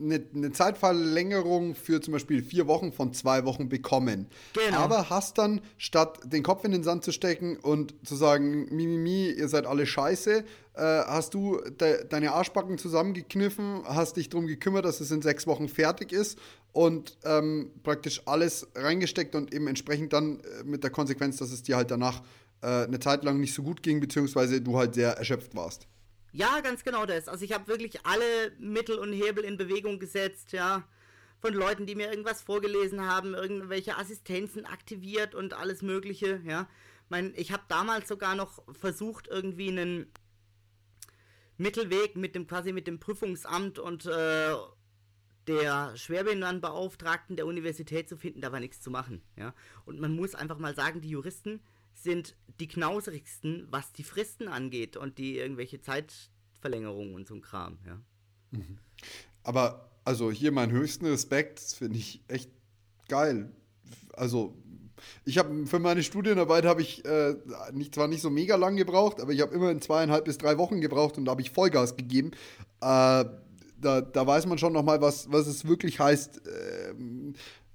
[0.00, 4.28] eine, eine, Zeitverlängerung für zum Beispiel vier Wochen von zwei Wochen bekommen.
[4.52, 4.78] Genau.
[4.78, 8.86] Aber hast dann, statt den Kopf in den Sand zu stecken und zu sagen, Mimimi,
[8.86, 14.28] mi, mi, ihr seid alle scheiße, äh, hast du de deine Arschbacken zusammengekniffen, hast dich
[14.28, 16.38] darum gekümmert, dass es in sechs Wochen fertig ist
[16.72, 21.62] und ähm, praktisch alles reingesteckt und eben entsprechend dann äh, mit der Konsequenz, dass es
[21.62, 22.22] dir halt danach
[22.62, 25.86] äh, eine Zeit lang nicht so gut ging, beziehungsweise du halt sehr erschöpft warst.
[26.34, 27.28] Ja, ganz genau das.
[27.28, 30.82] Also ich habe wirklich alle Mittel und Hebel in Bewegung gesetzt, ja.
[31.38, 36.68] Von Leuten, die mir irgendwas vorgelesen haben, irgendwelche Assistenzen aktiviert und alles Mögliche, ja.
[37.08, 40.10] Mein, ich habe damals sogar noch versucht, irgendwie einen
[41.56, 44.54] Mittelweg mit dem quasi mit dem Prüfungsamt und äh,
[45.46, 49.54] der Schwerbehindertenbeauftragten der Universität zu finden, da war nichts zu machen, ja.
[49.84, 51.60] Und man muss einfach mal sagen, die Juristen
[51.94, 57.78] sind die knauserigsten, was die Fristen angeht und die irgendwelche Zeitverlängerungen und so ein Kram,
[57.86, 58.00] ja.
[58.50, 58.78] Mhm.
[59.42, 62.50] Aber also hier meinen höchsten Respekt, finde ich echt
[63.08, 63.50] geil.
[64.12, 64.56] Also
[65.24, 67.34] ich habe für meine Studienarbeit habe ich äh,
[67.72, 70.80] nicht, zwar nicht so mega lang gebraucht, aber ich habe immerhin zweieinhalb bis drei Wochen
[70.80, 72.30] gebraucht und da habe ich Vollgas gegeben.
[72.80, 73.24] Äh,
[73.80, 76.94] da, da weiß man schon noch mal, was, was es wirklich heißt, äh,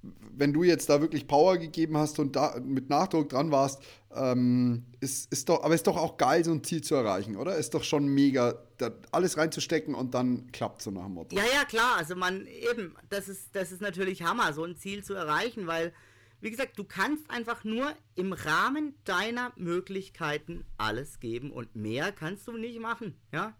[0.02, 3.82] wenn du jetzt da wirklich Power gegeben hast und da mit Nachdruck dran warst,
[4.14, 7.56] ähm, ist, ist doch, aber ist doch auch geil, so ein Ziel zu erreichen, oder?
[7.56, 11.36] Ist doch schon mega, da alles reinzustecken und dann klappt so nach dem Motto.
[11.36, 11.96] Ja, ja, klar.
[11.98, 15.92] Also man eben, das ist, das ist natürlich Hammer, so ein Ziel zu erreichen, weil,
[16.40, 22.48] wie gesagt, du kannst einfach nur im Rahmen deiner Möglichkeiten alles geben und mehr kannst
[22.48, 23.54] du nicht machen, ja?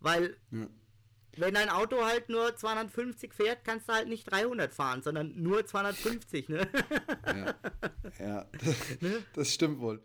[0.00, 0.68] Weil ja.
[1.38, 5.64] Wenn dein Auto halt nur 250 fährt, kannst du halt nicht 300 fahren, sondern nur
[5.64, 6.68] 250, ne?
[7.26, 7.54] Ja,
[8.18, 8.46] ja.
[8.52, 9.22] Das, ne?
[9.34, 10.02] das stimmt wohl.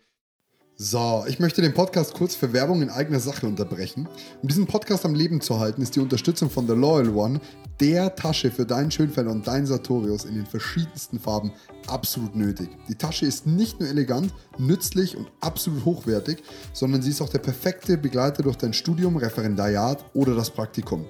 [0.80, 4.08] So, ich möchte den Podcast kurz für Werbung in eigener Sache unterbrechen.
[4.44, 7.42] Um diesen Podcast am Leben zu halten, ist die Unterstützung von The Loyal One,
[7.80, 11.52] der Tasche für deinen Schönfelder und deinen Sartorius in den verschiedensten Farben,
[11.88, 12.70] absolut nötig.
[12.88, 17.40] Die Tasche ist nicht nur elegant, nützlich und absolut hochwertig, sondern sie ist auch der
[17.40, 21.08] perfekte Begleiter durch dein Studium, Referendariat oder das Praktikum.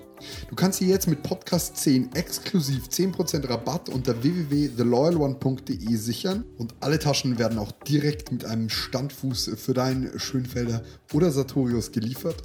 [0.49, 6.99] Du kannst sie jetzt mit Podcast 10 exklusiv 10% Rabatt unter www.theloyalone.de sichern und alle
[6.99, 12.43] Taschen werden auch direkt mit einem Standfuß für deinen Schönfelder oder Sartorius geliefert.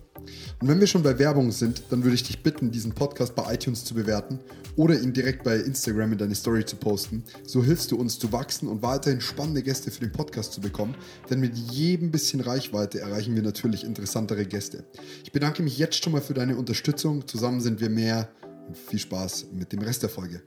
[0.60, 3.54] Und wenn wir schon bei Werbung sind, dann würde ich dich bitten, diesen Podcast bei
[3.54, 4.38] iTunes zu bewerten
[4.76, 7.24] oder ihn direkt bei Instagram in deine Story zu posten.
[7.44, 10.94] So hilfst du uns zu wachsen und weiterhin spannende Gäste für den Podcast zu bekommen,
[11.30, 14.84] denn mit jedem bisschen Reichweite erreichen wir natürlich interessantere Gäste.
[15.24, 17.26] Ich bedanke mich jetzt schon mal für deine Unterstützung.
[17.26, 18.28] Zusammen sind wir mehr
[18.68, 20.42] und viel Spaß mit dem Rest der Folge.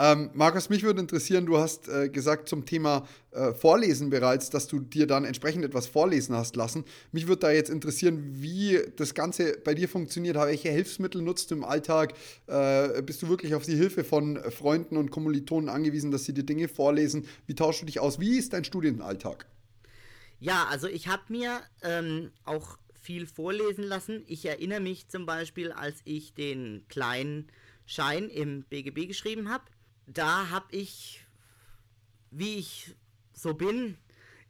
[0.00, 4.68] Ähm, Markus, mich würde interessieren, du hast äh, gesagt zum Thema äh, Vorlesen bereits, dass
[4.68, 6.84] du dir dann entsprechend etwas vorlesen hast lassen.
[7.10, 10.36] Mich würde da jetzt interessieren, wie das Ganze bei dir funktioniert.
[10.36, 12.14] Welche Hilfsmittel nutzt du im Alltag?
[12.46, 16.44] Äh, bist du wirklich auf die Hilfe von Freunden und Kommilitonen angewiesen, dass sie dir
[16.44, 17.26] Dinge vorlesen?
[17.46, 18.20] Wie tauschst du dich aus?
[18.20, 19.46] Wie ist dein Studienalltag?
[20.38, 24.22] Ja, also ich habe mir ähm, auch viel vorlesen lassen.
[24.28, 27.48] Ich erinnere mich zum Beispiel, als ich den kleinen
[27.84, 29.64] Schein im BGB geschrieben habe
[30.08, 31.24] da habe ich,
[32.30, 32.94] wie ich
[33.32, 33.96] so bin,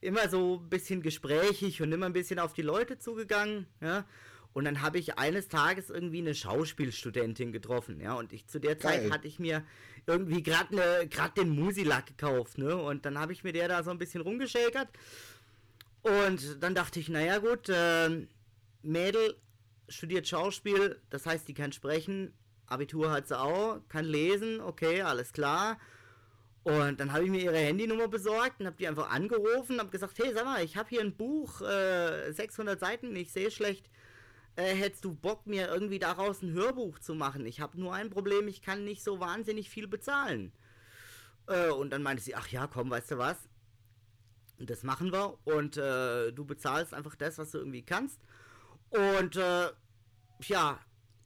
[0.01, 4.07] immer so ein bisschen gesprächig und immer ein bisschen auf die Leute zugegangen, ja.
[4.55, 8.14] Und dann habe ich eines Tages irgendwie eine Schauspielstudentin getroffen, ja.
[8.14, 9.03] Und ich zu der Geil.
[9.03, 9.64] Zeit hatte ich mir
[10.07, 12.77] irgendwie gerade ne, den Musilack gekauft, ne.
[12.77, 14.88] Und dann habe ich mir der da so ein bisschen rumgeschäkert.
[16.03, 18.27] Und dann dachte ich, naja gut, äh,
[18.83, 19.37] Mädel
[19.88, 22.33] studiert Schauspiel, das heißt, die kann sprechen,
[22.69, 25.79] Abitur hat sie auch, kann lesen, okay, alles klar.
[26.65, 29.91] Und dann habe ich mir ihre Handynummer besorgt und habe die einfach angerufen und habe
[29.91, 33.89] gesagt, hey, sag mal, ich habe hier ein Buch, äh, 600 Seiten, ich sehe schlecht.
[34.57, 37.47] Äh, hättest du Bock, mir irgendwie daraus ein Hörbuch zu machen?
[37.47, 40.53] Ich habe nur ein Problem, ich kann nicht so wahnsinnig viel bezahlen.
[41.47, 43.37] Äh, und dann meinte sie, ach ja, komm, weißt du was?
[44.59, 48.21] Das machen wir und äh, du bezahlst einfach das, was du irgendwie kannst.
[48.91, 49.69] Und äh,
[50.43, 50.81] ja,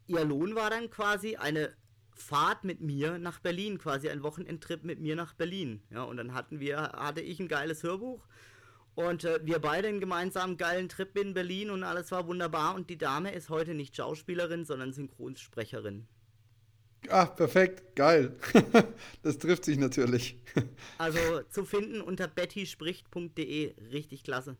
[0.06, 1.74] ihr Lohn war dann quasi eine
[2.14, 5.82] Fahrt mit mir nach Berlin, quasi ein Wochenendtrip mit mir nach Berlin.
[5.90, 8.26] Ja, und dann hatten wir, hatte ich ein geiles Hörbuch
[8.94, 12.74] und äh, wir beide einen gemeinsamen geilen Trip in Berlin und alles war wunderbar.
[12.74, 16.06] Und die Dame ist heute nicht Schauspielerin, sondern Synchronsprecherin.
[17.08, 18.36] Ah, perfekt, geil.
[19.22, 20.36] das trifft sich natürlich.
[20.98, 21.18] also
[21.50, 24.56] zu finden unter bettyspricht.de, richtig klasse.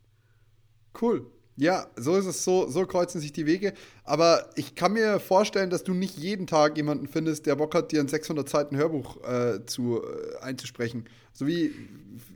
[1.01, 1.31] Cool.
[1.57, 3.75] Ja, so ist es, so, so kreuzen sich die Wege.
[4.05, 7.93] Aber ich kann mir vorstellen, dass du nicht jeden Tag jemanden findest, der Bock hat,
[7.93, 11.05] dir ein 600 Seiten Hörbuch äh, zu, äh, einzusprechen.
[11.33, 11.73] So wie,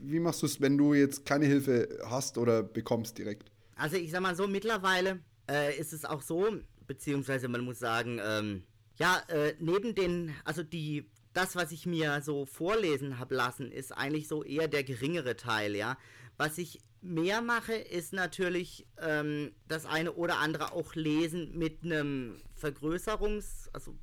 [0.03, 3.51] wie machst du es, wenn du jetzt keine Hilfe hast oder bekommst direkt?
[3.75, 6.47] Also ich sag mal so, mittlerweile äh, ist es auch so,
[6.85, 8.63] beziehungsweise man muss sagen, ähm,
[8.97, 13.91] ja, äh, neben den, also die, das, was ich mir so vorlesen habe lassen, ist
[13.91, 15.97] eigentlich so eher der geringere Teil, ja.
[16.37, 22.37] Was ich mehr mache, ist natürlich ähm, das eine oder andere auch lesen mit einem
[22.61, 23.95] Vergrößerungs-, also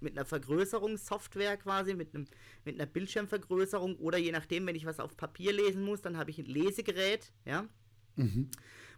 [0.00, 2.26] mit einer Vergrößerungssoftware quasi, mit, einem,
[2.64, 6.30] mit einer Bildschirmvergrößerung oder je nachdem, wenn ich was auf Papier lesen muss, dann habe
[6.30, 7.68] ich ein Lesegerät, ja,
[8.16, 8.50] mhm.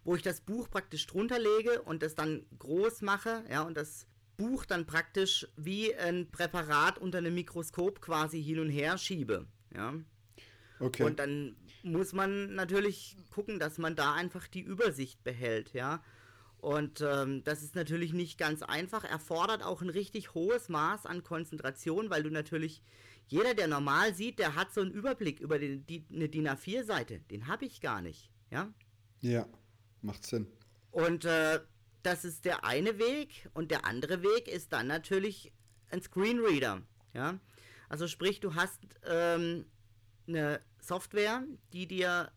[0.04, 4.06] wo ich das Buch praktisch drunter lege und das dann groß mache, ja, und das
[4.36, 9.94] Buch dann praktisch wie ein Präparat unter einem Mikroskop quasi hin und her schiebe, ja.
[10.78, 11.02] Okay.
[11.02, 16.02] Und dann muss man natürlich gucken, dass man da einfach die Übersicht behält, ja.
[16.58, 21.22] Und ähm, das ist natürlich nicht ganz einfach, erfordert auch ein richtig hohes Maß an
[21.22, 22.82] Konzentration, weil du natürlich,
[23.28, 27.20] jeder, der normal sieht, der hat so einen Überblick über die, die, eine DIN A4-Seite.
[27.30, 28.72] Den habe ich gar nicht, ja.
[29.20, 29.46] Ja,
[30.02, 30.46] macht Sinn.
[30.90, 31.60] Und äh,
[32.02, 33.48] das ist der eine Weg.
[33.54, 35.52] Und der andere Weg ist dann natürlich
[35.90, 36.82] ein Screenreader,
[37.14, 37.38] ja.
[37.88, 39.64] Also sprich, du hast ähm,
[40.28, 42.30] eine Software, die dir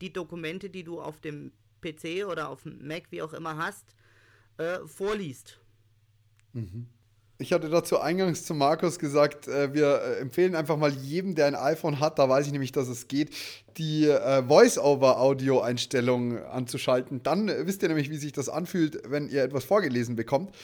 [0.00, 3.94] die Dokumente, die du auf dem PC oder auf dem Mac, wie auch immer hast,
[4.58, 5.58] äh, vorliest.
[6.52, 6.86] Mhm.
[7.38, 11.46] Ich hatte dazu eingangs zu Markus gesagt, äh, wir äh, empfehlen einfach mal jedem, der
[11.46, 13.34] ein iPhone hat, da weiß ich nämlich, dass es geht,
[13.78, 17.22] die äh, Voice-over-Audio-Einstellung anzuschalten.
[17.24, 20.54] Dann äh, wisst ihr nämlich, wie sich das anfühlt, wenn ihr etwas vorgelesen bekommt.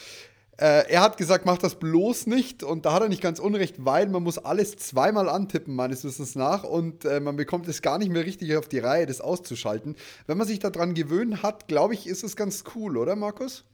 [0.61, 3.77] Äh, er hat gesagt, mach das bloß nicht und da hat er nicht ganz unrecht,
[3.85, 7.97] weil man muss alles zweimal antippen, meines Wissens nach, und äh, man bekommt es gar
[7.99, 9.97] nicht mehr richtig auf die Reihe, das auszuschalten.
[10.27, 13.65] Wenn man sich daran gewöhnt hat, glaube ich, ist es ganz cool, oder Markus?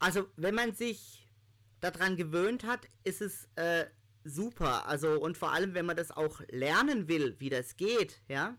[0.00, 1.28] Also, wenn man sich
[1.80, 3.84] daran gewöhnt hat, ist es äh,
[4.24, 4.88] super.
[4.88, 8.56] Also, und vor allem, wenn man das auch lernen will, wie das geht, ja,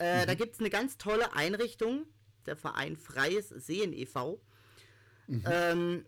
[0.00, 0.26] Äh, mhm.
[0.26, 2.06] Da gibt es eine ganz tolle Einrichtung,
[2.46, 4.40] der Verein Freies Sehen e.V.
[5.26, 5.44] Mhm.
[5.50, 6.04] Ähm,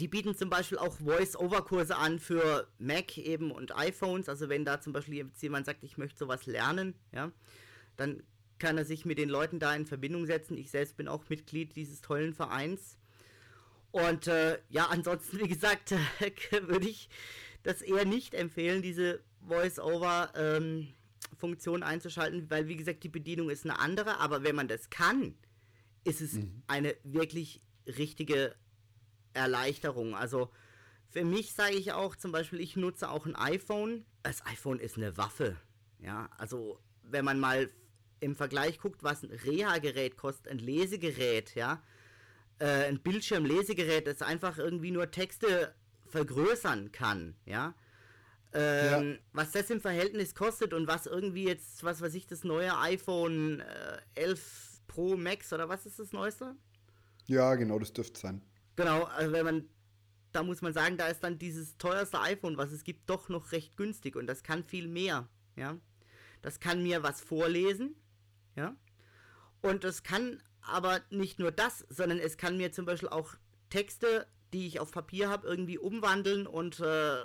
[0.00, 4.28] die bieten zum Beispiel auch Voice-Over-Kurse an für Mac eben und iPhones.
[4.28, 7.30] Also wenn da zum Beispiel jemand sagt, ich möchte sowas lernen, ja,
[7.96, 8.22] dann
[8.58, 10.56] kann er sich mit den Leuten da in Verbindung setzen.
[10.56, 12.98] Ich selbst bin auch Mitglied dieses tollen Vereins.
[13.90, 15.90] Und äh, ja, ansonsten, wie gesagt,
[16.50, 17.08] würde ich
[17.62, 23.78] das eher nicht empfehlen, diese Voice-Over-Funktion ähm, einzuschalten, weil, wie gesagt, die Bedienung ist eine
[23.78, 24.18] andere.
[24.18, 25.34] Aber wenn man das kann,
[26.04, 26.62] ist es mhm.
[26.66, 28.54] eine wirklich richtige
[29.34, 30.14] Erleichterung.
[30.14, 30.50] Also
[31.10, 34.04] für mich sage ich auch zum Beispiel, ich nutze auch ein iPhone.
[34.22, 35.56] Das iPhone ist eine Waffe.
[36.00, 37.70] Ja, also wenn man mal
[38.20, 41.82] im Vergleich guckt, was ein Reha-Gerät kostet, ein Lesegerät, ja,
[42.58, 45.74] äh, ein Bildschirmlesegerät, das einfach irgendwie nur Texte
[46.08, 47.74] vergrößern kann, ja.
[48.52, 49.18] Ähm, ja.
[49.32, 53.60] Was das im Verhältnis kostet und was irgendwie jetzt, was weiß ich, das neue iPhone
[53.60, 56.54] äh, 11 Pro Max oder was ist das neueste?
[57.26, 58.42] Ja, genau, das dürfte sein.
[58.76, 59.68] Genau, also wenn man,
[60.32, 63.52] da muss man sagen, da ist dann dieses teuerste iPhone, was es gibt, doch noch
[63.52, 65.78] recht günstig und das kann viel mehr, ja.
[66.42, 67.94] Das kann mir was vorlesen,
[68.56, 68.76] ja.
[69.62, 73.34] Und es kann aber nicht nur das, sondern es kann mir zum Beispiel auch
[73.70, 77.24] Texte, die ich auf Papier habe, irgendwie umwandeln und äh,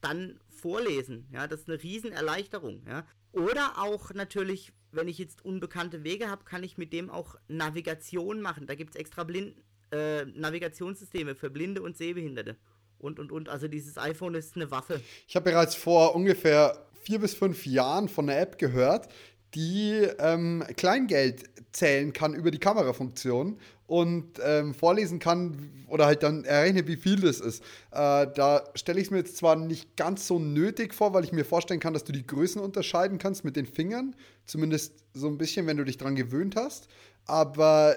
[0.00, 1.28] dann vorlesen.
[1.32, 2.86] Ja, das ist eine Riesenerleichterung.
[2.86, 3.06] Ja.
[3.32, 8.40] Oder auch natürlich, wenn ich jetzt unbekannte Wege habe, kann ich mit dem auch Navigation
[8.40, 8.66] machen.
[8.66, 9.56] Da gibt es extra Blind
[9.90, 12.56] äh, Navigationssysteme für Blinde und Sehbehinderte.
[12.98, 13.48] Und, und, und.
[13.48, 15.00] Also dieses iPhone ist eine Waffe.
[15.26, 19.08] Ich habe bereits vor ungefähr vier bis fünf Jahren von einer App gehört,
[19.54, 26.44] die ähm, Kleingeld zählen kann über die Kamerafunktion und ähm, vorlesen kann oder halt dann
[26.44, 27.62] errechnet, wie viel das ist.
[27.90, 31.32] Äh, da stelle ich es mir jetzt zwar nicht ganz so nötig vor, weil ich
[31.32, 35.38] mir vorstellen kann, dass du die Größen unterscheiden kannst mit den Fingern, zumindest so ein
[35.38, 36.88] bisschen, wenn du dich dran gewöhnt hast.
[37.24, 37.96] Aber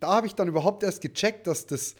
[0.00, 1.94] da habe ich dann überhaupt erst gecheckt, dass das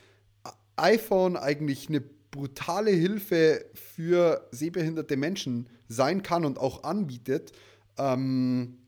[0.74, 7.52] iPhone eigentlich eine brutale Hilfe für sehbehinderte Menschen sein kann und auch anbietet.
[7.98, 8.78] Ähm,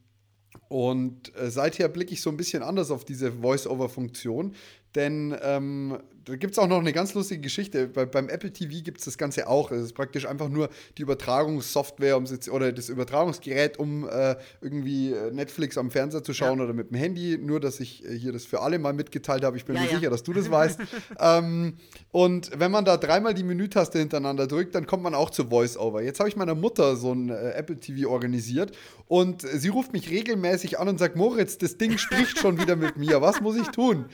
[0.71, 4.55] und äh, seither blicke ich so ein bisschen anders auf diese Voice-Over-Funktion,
[4.95, 7.89] denn ähm, da gibt es auch noch eine ganz lustige Geschichte.
[7.89, 9.71] Bei, beim Apple TV gibt es das Ganze auch.
[9.71, 15.31] Es ist praktisch einfach nur die Übertragungssoftware um, oder das Übertragungsgerät, um äh, irgendwie äh,
[15.31, 16.65] Netflix am Fernseher zu schauen ja.
[16.65, 17.39] oder mit dem Handy.
[17.39, 19.57] Nur, dass ich äh, hier das für alle mal mitgeteilt habe.
[19.57, 19.97] Ich bin ja, mir ja.
[19.97, 20.81] sicher, dass du das weißt.
[21.19, 21.75] ähm,
[22.11, 26.03] und wenn man da dreimal die Menütaste hintereinander drückt, dann kommt man auch zu VoiceOver.
[26.03, 30.11] Jetzt habe ich meiner Mutter so ein äh, Apple TV organisiert und sie ruft mich
[30.11, 33.21] regelmäßig an und sagt: Moritz, das Ding spricht schon wieder mit mir.
[33.23, 34.07] Was muss ich tun?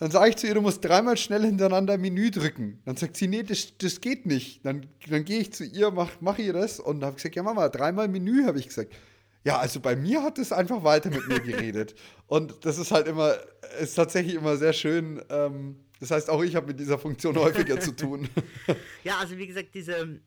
[0.00, 2.80] Dann sage ich zu ihr, du musst dreimal schnell hintereinander Menü drücken.
[2.86, 4.64] Dann sagt sie, nee, das, das geht nicht.
[4.64, 7.68] Dann, dann gehe ich zu ihr, mach, mach ihr das und habe gesagt, ja Mama,
[7.68, 8.94] dreimal Menü, habe ich gesagt.
[9.44, 11.94] Ja, also bei mir hat es einfach weiter mit mir geredet.
[12.26, 13.34] und das ist halt immer,
[13.78, 15.22] ist tatsächlich immer sehr schön.
[15.28, 18.26] Ähm, das heißt, auch ich habe mit dieser Funktion häufiger zu tun.
[19.04, 20.18] ja, also wie gesagt, diese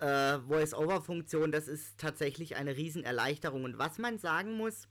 [0.00, 3.62] äh, Voice-Over-Funktion, das ist tatsächlich eine Riesenerleichterung.
[3.62, 4.88] Und was man sagen muss,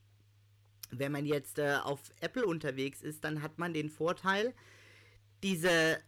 [0.91, 4.53] wenn man jetzt äh, auf Apple unterwegs ist, dann hat man den Vorteil,
[5.43, 5.99] diese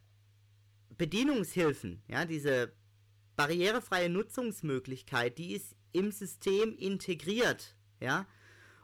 [0.97, 2.73] Bedienungshilfen, ja, diese
[3.35, 8.25] barrierefreie Nutzungsmöglichkeit, die ist im System integriert, ja.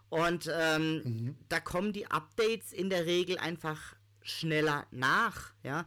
[0.10, 1.36] Und ähm, mhm.
[1.50, 5.86] da kommen die Updates in der Regel einfach schneller nach, ja.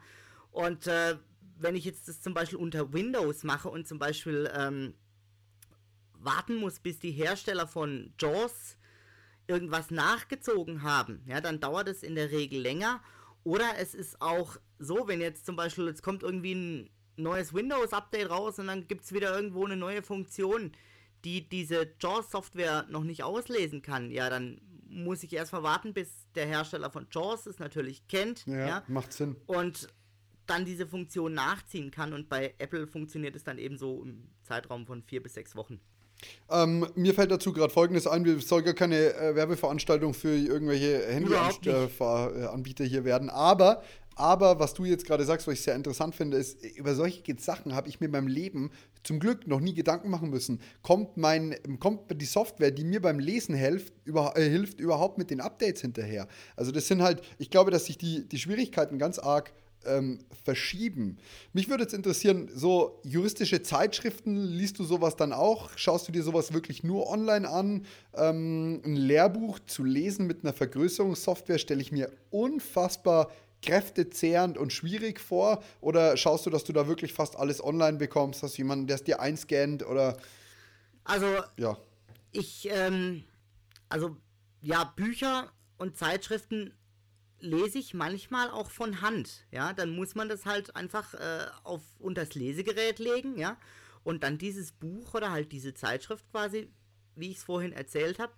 [0.50, 1.16] Und äh,
[1.58, 4.94] wenn ich jetzt das zum Beispiel unter Windows mache und zum Beispiel ähm,
[6.14, 8.76] warten muss, bis die Hersteller von JAWS
[9.50, 13.02] irgendwas nachgezogen haben, ja, dann dauert es in der Regel länger.
[13.42, 18.30] Oder es ist auch so, wenn jetzt zum Beispiel, jetzt kommt irgendwie ein neues Windows-Update
[18.30, 20.72] raus und dann gibt es wieder irgendwo eine neue Funktion,
[21.24, 26.46] die diese JAWS-Software noch nicht auslesen kann, ja, dann muss ich erstmal warten, bis der
[26.46, 28.46] Hersteller von JAWS es natürlich kennt.
[28.46, 29.36] Ja, ja, macht Sinn.
[29.46, 29.88] Und
[30.46, 32.12] dann diese Funktion nachziehen kann.
[32.12, 35.80] Und bei Apple funktioniert es dann eben so im Zeitraum von vier bis sechs Wochen.
[36.50, 41.06] Ähm, mir fällt dazu gerade Folgendes ein: Wir sollen gar keine äh, Werbeveranstaltung für irgendwelche
[41.06, 43.30] Handyanbieter hier werden.
[43.30, 43.82] Aber,
[44.16, 47.74] aber was du jetzt gerade sagst, was ich sehr interessant finde, ist, über solche Sachen
[47.74, 48.70] habe ich mir beim Leben
[49.02, 50.60] zum Glück noch nie Gedanken machen müssen.
[50.82, 55.30] Kommt, mein, kommt die Software, die mir beim Lesen hilft, über, äh, hilft, überhaupt mit
[55.30, 56.26] den Updates hinterher?
[56.56, 59.52] Also, das sind halt, ich glaube, dass sich die, die Schwierigkeiten ganz arg
[59.86, 61.18] ähm, verschieben.
[61.52, 65.70] Mich würde jetzt interessieren, so juristische Zeitschriften, liest du sowas dann auch?
[65.76, 67.86] Schaust du dir sowas wirklich nur online an?
[68.14, 73.30] Ähm, ein Lehrbuch zu lesen mit einer Vergrößerungssoftware stelle ich mir unfassbar
[73.62, 75.62] kräftezehrend und schwierig vor?
[75.80, 78.42] Oder schaust du, dass du da wirklich fast alles online bekommst?
[78.42, 79.86] Hast du jemanden, der es dir einscannt?
[79.86, 80.16] Oder
[81.04, 81.76] also, ja.
[82.32, 83.24] ich ähm,
[83.88, 84.16] also
[84.62, 86.72] ja, Bücher und Zeitschriften
[87.40, 89.46] lese ich manchmal auch von Hand.
[89.50, 93.56] Ja, dann muss man das halt einfach äh, auf das Lesegerät legen, ja,
[94.02, 96.70] und dann dieses Buch oder halt diese Zeitschrift quasi,
[97.16, 98.32] wie ich es vorhin erzählt habe,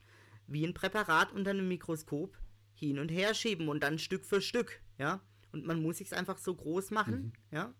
[0.46, 2.36] wie ein Präparat unter einem Mikroskop
[2.74, 5.20] hin und her schieben und dann Stück für Stück, ja.
[5.52, 7.32] Und man muss sich einfach so groß machen, mhm.
[7.56, 7.74] ja,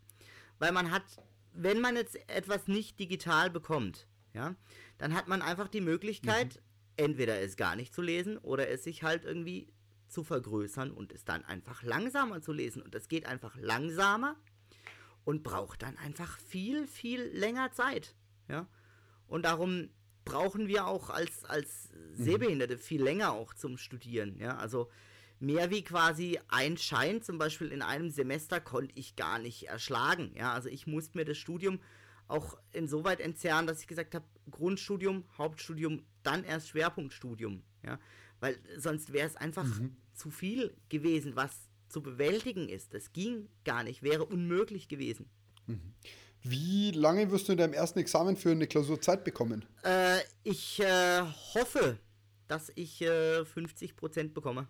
[0.59, 1.05] weil man hat,
[1.53, 4.55] wenn man jetzt etwas nicht digital bekommt, ja,
[4.99, 6.61] dann hat man einfach die Möglichkeit, mhm.
[6.97, 9.73] entweder es gar nicht zu lesen oder es sich halt irgendwie
[10.13, 12.83] zu vergrößern und es dann einfach langsamer zu lesen.
[12.83, 14.37] Und es geht einfach langsamer
[15.25, 18.15] und braucht dann einfach viel, viel länger Zeit.
[18.49, 18.69] Ja?
[19.27, 19.89] Und darum
[20.25, 22.25] brauchen wir auch als, als mhm.
[22.25, 24.39] Sehbehinderte viel länger auch zum Studieren.
[24.39, 24.57] Ja?
[24.57, 24.91] Also
[25.41, 30.33] mehr wie quasi ein Schein, zum Beispiel in einem Semester, konnte ich gar nicht erschlagen.
[30.37, 30.53] Ja?
[30.53, 31.81] Also ich musste mir das Studium
[32.29, 37.63] auch insoweit entzerren, dass ich gesagt habe, Grundstudium, Hauptstudium, dann erst Schwerpunktstudium.
[37.85, 37.99] Ja?
[38.43, 39.97] Weil sonst wäre es einfach mhm.
[40.15, 41.53] zu viel gewesen, was
[41.89, 42.93] zu bewältigen ist.
[42.93, 45.27] Das ging gar nicht, wäre unmöglich gewesen.
[45.69, 45.95] Mhm.
[46.43, 49.65] Wie lange wirst du in deinem ersten Examen für eine Klausur Zeit bekommen?
[49.85, 51.23] Äh, ich äh,
[51.55, 51.99] hoffe,
[52.49, 54.67] dass ich äh, 50 Prozent bekomme.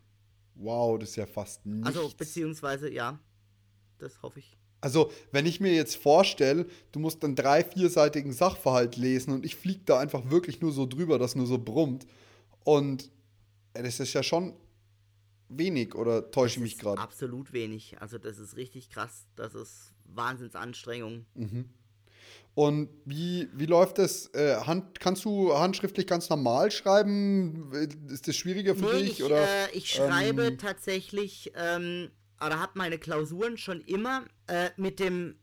[0.54, 1.86] Wow, das ist ja fast nichts.
[1.86, 3.18] Also, beziehungsweise, ja,
[3.98, 4.54] das hoffe ich.
[4.82, 9.56] Also, wenn ich mir jetzt vorstelle, du musst einen drei-, vierseitigen Sachverhalt lesen und ich
[9.56, 12.06] fliege da einfach wirklich nur so drüber, das nur so brummt.
[12.64, 13.10] Und
[13.74, 14.54] das ist ja schon
[15.48, 17.00] wenig oder täusche ich mich gerade?
[17.00, 17.96] Absolut wenig.
[18.00, 19.26] Also das ist richtig krass.
[19.36, 21.26] Das ist Wahnsinnsanstrengung.
[21.34, 21.68] Mhm.
[22.54, 24.26] Und wie, wie läuft das?
[24.34, 27.72] Äh, Hand, kannst du handschriftlich ganz normal schreiben?
[28.08, 29.20] Ist das schwieriger für nee, dich?
[29.20, 32.10] Ich, oder, äh, ich schreibe ähm, tatsächlich, ähm,
[32.44, 35.36] oder habe meine Klausuren schon immer äh, mit dem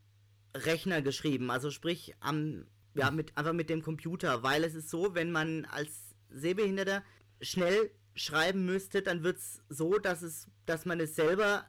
[0.54, 1.50] Rechner geschrieben.
[1.50, 4.44] Also sprich, am, ja, mit, einfach mit dem Computer.
[4.44, 5.90] Weil es ist so, wenn man als
[6.30, 7.02] Sehbehinderter
[7.40, 11.64] schnell schreiben müsste, dann wird es so, dass es, dass man es selber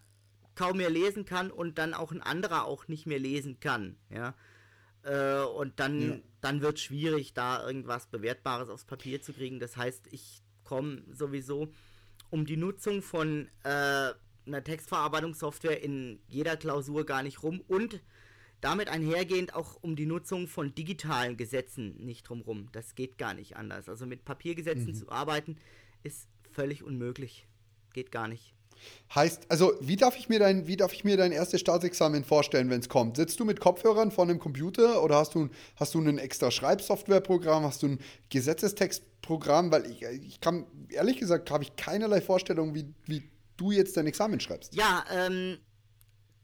[0.55, 4.35] kaum mehr lesen kann und dann auch ein anderer auch nicht mehr lesen kann, ja.
[5.03, 6.19] Äh, und dann, ja.
[6.41, 9.59] dann wird es schwierig, da irgendwas Bewertbares aufs Papier zu kriegen.
[9.59, 11.71] Das heißt, ich komme sowieso
[12.29, 14.11] um die Nutzung von äh,
[14.45, 18.01] einer Textverarbeitungssoftware in jeder Klausur gar nicht rum und
[18.61, 22.69] damit einhergehend auch um die Nutzung von digitalen Gesetzen nicht drumrum.
[22.71, 23.89] Das geht gar nicht anders.
[23.89, 24.93] Also mit Papiergesetzen mhm.
[24.93, 25.57] zu arbeiten
[26.03, 27.47] ist völlig unmöglich.
[27.93, 28.53] Geht gar nicht.
[29.13, 32.69] Heißt, also wie darf ich mir dein, wie darf ich mir dein erstes Staatsexamen vorstellen,
[32.69, 33.17] wenn es kommt?
[33.17, 37.63] Sitzt du mit Kopfhörern vor einem Computer oder hast du, hast du ein extra Schreibsoftwareprogramm,
[37.63, 39.71] hast du ein Gesetzestextprogramm?
[39.71, 44.07] Weil ich, ich kann, ehrlich gesagt, habe ich keinerlei Vorstellung, wie, wie du jetzt dein
[44.07, 44.73] Examen schreibst.
[44.73, 45.57] Ja, ähm,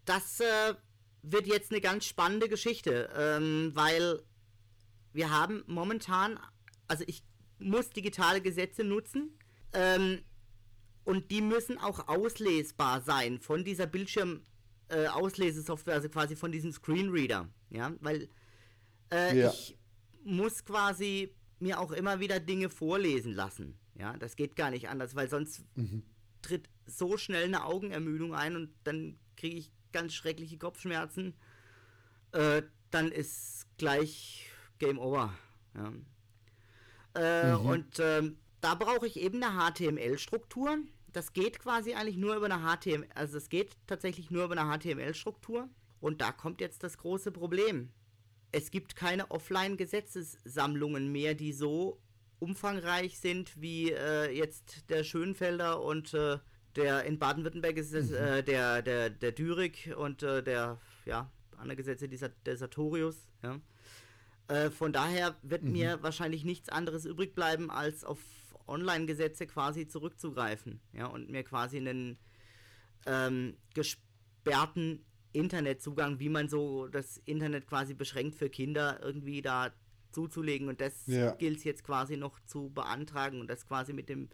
[0.06, 0.74] das äh,
[1.24, 4.22] wird jetzt eine ganz spannende Geschichte, ähm, weil
[5.14, 6.40] wir haben momentan,
[6.88, 7.24] also ich
[7.60, 9.32] muss digitale Gesetze nutzen
[9.74, 10.22] ähm,
[11.04, 17.50] und die müssen auch auslesbar sein von dieser Bildschirm-Auslesesoftware, äh, also quasi von diesem Screenreader.
[17.70, 18.30] Ja, weil
[19.12, 19.50] äh, ja.
[19.50, 19.78] ich
[20.24, 23.78] muss quasi mir auch immer wieder Dinge vorlesen lassen.
[23.96, 26.04] Ja, das geht gar nicht anders, weil sonst mhm.
[26.42, 31.34] tritt so schnell eine Augenermüdung ein und dann kriege ich ganz schreckliche Kopfschmerzen.
[32.32, 34.48] Äh, dann ist gleich
[34.80, 35.34] Game Over.
[35.76, 35.94] Ja.
[37.16, 37.66] Äh, mhm.
[37.66, 40.78] Und ähm, da brauche ich eben eine HTML-Struktur.
[41.14, 44.78] Das geht quasi eigentlich nur über eine HTML, also es geht tatsächlich nur über eine
[44.78, 45.70] HTML-Struktur.
[46.00, 47.90] Und da kommt jetzt das große Problem.
[48.52, 52.00] Es gibt keine Offline-Gesetzessammlungen mehr, die so
[52.40, 56.38] umfangreich sind wie äh, jetzt der Schönfelder und äh,
[56.76, 61.76] der in Baden-Württemberg ist es, äh, der, der, der Dürig und äh, der, ja, andere
[61.76, 63.60] Gesetze, dieser, der Sartorius, ja.
[64.48, 65.74] Äh, von daher wird mhm.
[65.74, 68.20] mir wahrscheinlich nichts anderes übrig bleiben, als auf
[68.68, 72.18] Online-Gesetze quasi zurückzugreifen, ja, und mir quasi einen
[73.06, 79.72] ähm, gesperrten Internetzugang, wie man so das Internet quasi beschränkt für Kinder, irgendwie da
[80.12, 80.68] zuzulegen.
[80.68, 81.32] Und das ja.
[81.36, 84.30] gilt es jetzt quasi noch zu beantragen und das quasi mit dem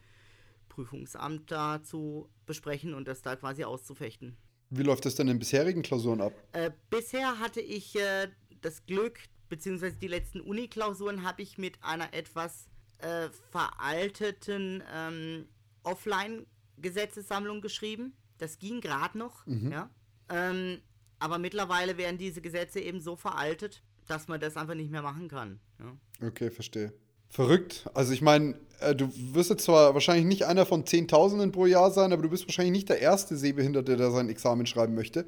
[0.70, 4.38] Prüfungsamt da zu besprechen und das da quasi auszufechten.
[4.70, 6.34] Wie läuft das denn in bisherigen Klausuren ab?
[6.54, 8.30] Äh, bisher hatte ich äh,
[8.62, 9.20] das Glück,
[9.50, 12.70] beziehungsweise die letzten Uni-Klausuren habe ich mit einer etwas
[13.04, 15.46] äh, veralteten ähm,
[15.84, 18.14] Offline-Gesetzessammlung geschrieben.
[18.38, 19.72] Das ging gerade noch, mhm.
[19.72, 19.90] ja.
[20.30, 20.80] Ähm,
[21.20, 25.28] aber mittlerweile werden diese Gesetze eben so veraltet, dass man das einfach nicht mehr machen
[25.28, 25.60] kann.
[25.80, 26.28] Ja.
[26.28, 26.94] Okay, verstehe.
[27.30, 27.90] Verrückt.
[27.94, 31.92] Also ich meine, äh, du wirst jetzt zwar wahrscheinlich nicht einer von Zehntausenden pro Jahr
[31.92, 35.26] sein, aber du bist wahrscheinlich nicht der erste Sehbehinderte, der sein Examen schreiben möchte.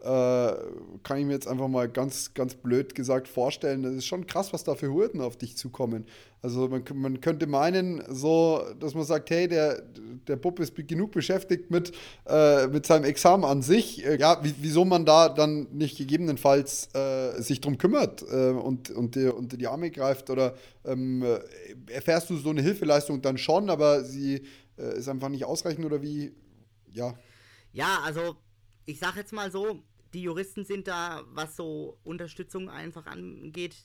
[0.00, 0.54] Äh,
[1.02, 3.82] kann ich mir jetzt einfach mal ganz, ganz blöd gesagt vorstellen.
[3.82, 6.06] Das ist schon krass, was da für Hürden auf dich zukommen.
[6.40, 9.82] Also man, man könnte meinen, so, dass man sagt, hey, der,
[10.28, 11.92] der Bub ist genug beschäftigt mit,
[12.26, 14.04] äh, mit seinem Examen an sich.
[14.04, 19.16] Äh, ja, wieso man da dann nicht gegebenenfalls äh, sich drum kümmert äh, und, und
[19.16, 21.24] dir unter die Arme greift oder ähm,
[21.88, 24.42] erfährst du so eine Hilfeleistung dann schon, aber sie
[24.78, 26.32] äh, ist einfach nicht ausreichend oder wie?
[26.86, 27.14] Ja.
[27.72, 28.36] Ja, also
[28.88, 29.82] ich sag jetzt mal so,
[30.14, 33.76] die Juristen sind da, was so Unterstützung einfach angeht,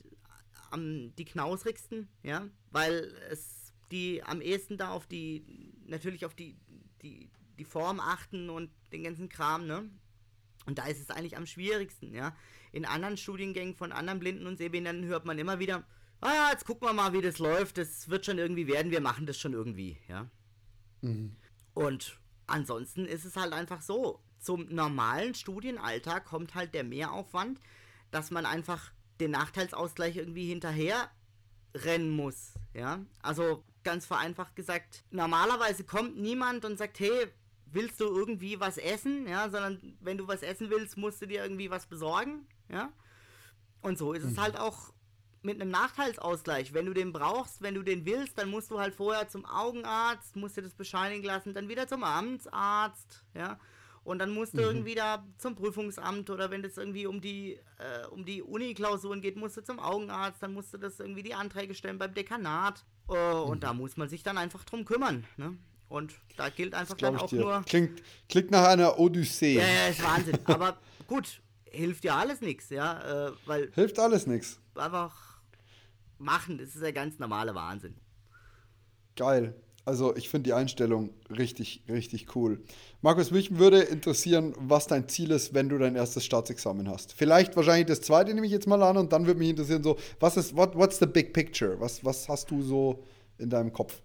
[0.71, 5.45] am die knausrigsten, ja, weil es die am ehesten da auf die,
[5.85, 6.57] natürlich auf die,
[7.01, 9.89] die, die Form achten und den ganzen Kram, ne?
[10.65, 12.35] Und da ist es eigentlich am schwierigsten, ja.
[12.71, 15.85] In anderen Studiengängen von anderen Blinden und Sehbehinderten hört man immer wieder,
[16.21, 19.01] ah ja, jetzt gucken wir mal, wie das läuft, das wird schon irgendwie werden, wir
[19.01, 20.29] machen das schon irgendwie, ja.
[21.01, 21.35] Mhm.
[21.73, 22.17] Und
[22.47, 27.59] ansonsten ist es halt einfach so, zum normalen Studienalltag kommt halt der Mehraufwand,
[28.11, 31.09] dass man einfach den Nachteilsausgleich irgendwie hinterher
[31.73, 32.53] rennen muss.
[32.73, 37.27] Ja, also ganz vereinfacht gesagt, normalerweise kommt niemand und sagt, hey,
[37.65, 39.27] willst du irgendwie was essen?
[39.27, 42.47] Ja, sondern wenn du was essen willst, musst du dir irgendwie was besorgen.
[42.69, 42.91] Ja,
[43.81, 44.31] und so ist mhm.
[44.31, 44.93] es halt auch
[45.41, 46.73] mit einem Nachteilsausgleich.
[46.73, 50.35] Wenn du den brauchst, wenn du den willst, dann musst du halt vorher zum Augenarzt,
[50.35, 53.59] musst dir das bescheinigen lassen, dann wieder zum Amtsarzt, ja.
[54.03, 54.63] Und dann musst du mhm.
[54.63, 59.37] irgendwie da zum Prüfungsamt oder wenn es irgendwie um die, äh, um die Uni-Klausuren geht,
[59.37, 62.83] musst du zum Augenarzt, dann musst du das irgendwie die Anträge stellen beim Dekanat.
[63.07, 63.49] Uh, mhm.
[63.49, 65.25] Und da muss man sich dann einfach drum kümmern.
[65.37, 65.57] Ne?
[65.87, 67.61] Und da gilt einfach dann auch nur.
[67.65, 69.55] Klingt, klingt nach einer Odyssee.
[69.55, 70.39] Ja, ja, ist Wahnsinn.
[70.45, 70.77] Aber
[71.07, 73.27] gut, hilft ja alles nichts, ja.
[73.27, 74.59] Äh, weil hilft alles nichts.
[74.75, 75.41] Einfach
[76.17, 77.95] machen, das ist der ganz normale Wahnsinn.
[79.15, 79.53] Geil.
[79.85, 82.63] Also ich finde die Einstellung richtig, richtig cool.
[83.01, 87.11] Markus, mich würde interessieren, was dein Ziel ist, wenn du dein erstes Staatsexamen hast.
[87.13, 89.97] Vielleicht wahrscheinlich das zweite nehme ich jetzt mal an und dann würde mich interessieren, so,
[90.21, 91.77] was ist, what, what's the big picture?
[91.81, 93.03] Was, was hast du so
[93.37, 94.01] in deinem Kopf?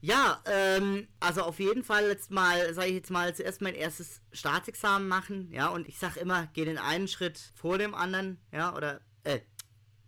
[0.00, 4.20] Ja, ähm, also auf jeden Fall jetzt mal, sage ich jetzt mal, zuerst mein erstes
[4.32, 8.76] Staatsexamen machen, ja, und ich sage immer, geh den einen Schritt vor dem anderen, ja,
[8.76, 9.38] oder, äh,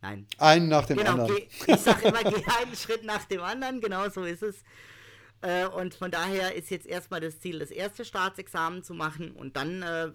[0.02, 0.26] Nein.
[0.38, 1.36] Einen nach dem genau, anderen.
[1.36, 4.62] Geh, ich sage immer, geh einen Schritt nach dem anderen, genau so ist es.
[5.42, 9.56] Äh, und von daher ist jetzt erstmal das Ziel, das erste Staatsexamen zu machen und
[9.56, 10.12] dann, äh,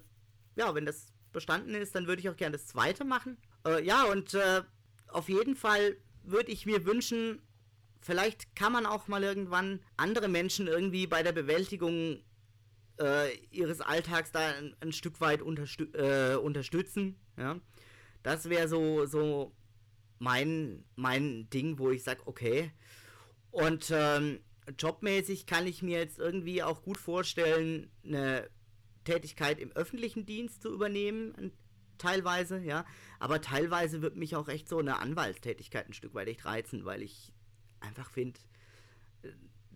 [0.56, 3.38] ja, wenn das bestanden ist, dann würde ich auch gerne das zweite machen.
[3.66, 4.64] Äh, ja, und äh,
[5.08, 7.42] auf jeden Fall würde ich mir wünschen,
[8.02, 12.20] vielleicht kann man auch mal irgendwann andere Menschen irgendwie bei der Bewältigung
[13.00, 17.20] äh, ihres Alltags da ein, ein Stück weit unterstü äh, unterstützen.
[17.38, 17.60] Ja?
[18.24, 19.52] Das wäre so, so
[20.22, 22.72] mein, mein Ding, wo ich sage, okay.
[23.50, 24.40] Und ähm,
[24.78, 28.48] jobmäßig kann ich mir jetzt irgendwie auch gut vorstellen, eine
[29.04, 31.52] Tätigkeit im öffentlichen Dienst zu übernehmen,
[31.98, 32.86] teilweise, ja.
[33.18, 37.02] Aber teilweise wird mich auch echt so eine Anwaltstätigkeit ein Stück weit echt reizen, weil
[37.02, 37.34] ich
[37.80, 38.40] einfach finde,
[39.24, 39.30] äh,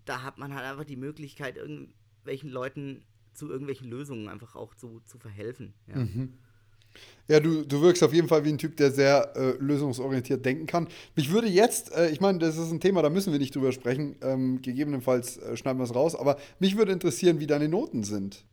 [0.06, 5.00] da hat man halt einfach die Möglichkeit, irgendwelchen Leuten zu irgendwelchen Lösungen einfach auch zu,
[5.06, 5.74] zu verhelfen.
[5.88, 5.96] Ja.
[5.96, 6.38] Mhm.
[7.28, 10.68] Ja, du, du wirkst auf jeden Fall wie ein Typ, der sehr äh, lösungsorientiert denken
[10.68, 10.88] kann.
[11.16, 13.72] Mich würde jetzt, äh, ich meine, das ist ein Thema, da müssen wir nicht drüber
[13.72, 14.16] sprechen.
[14.22, 18.46] Ähm, gegebenenfalls äh, schneiden wir es raus, aber mich würde interessieren, wie deine Noten sind.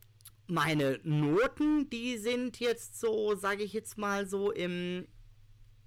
[0.47, 5.07] Meine Noten, die sind jetzt so, sage ich jetzt mal so im,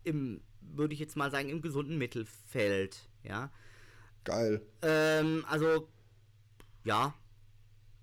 [0.03, 3.51] im, würde ich jetzt mal sagen, im gesunden Mittelfeld, ja.
[4.23, 4.61] Geil.
[4.81, 5.87] Ähm, also,
[6.83, 7.13] ja,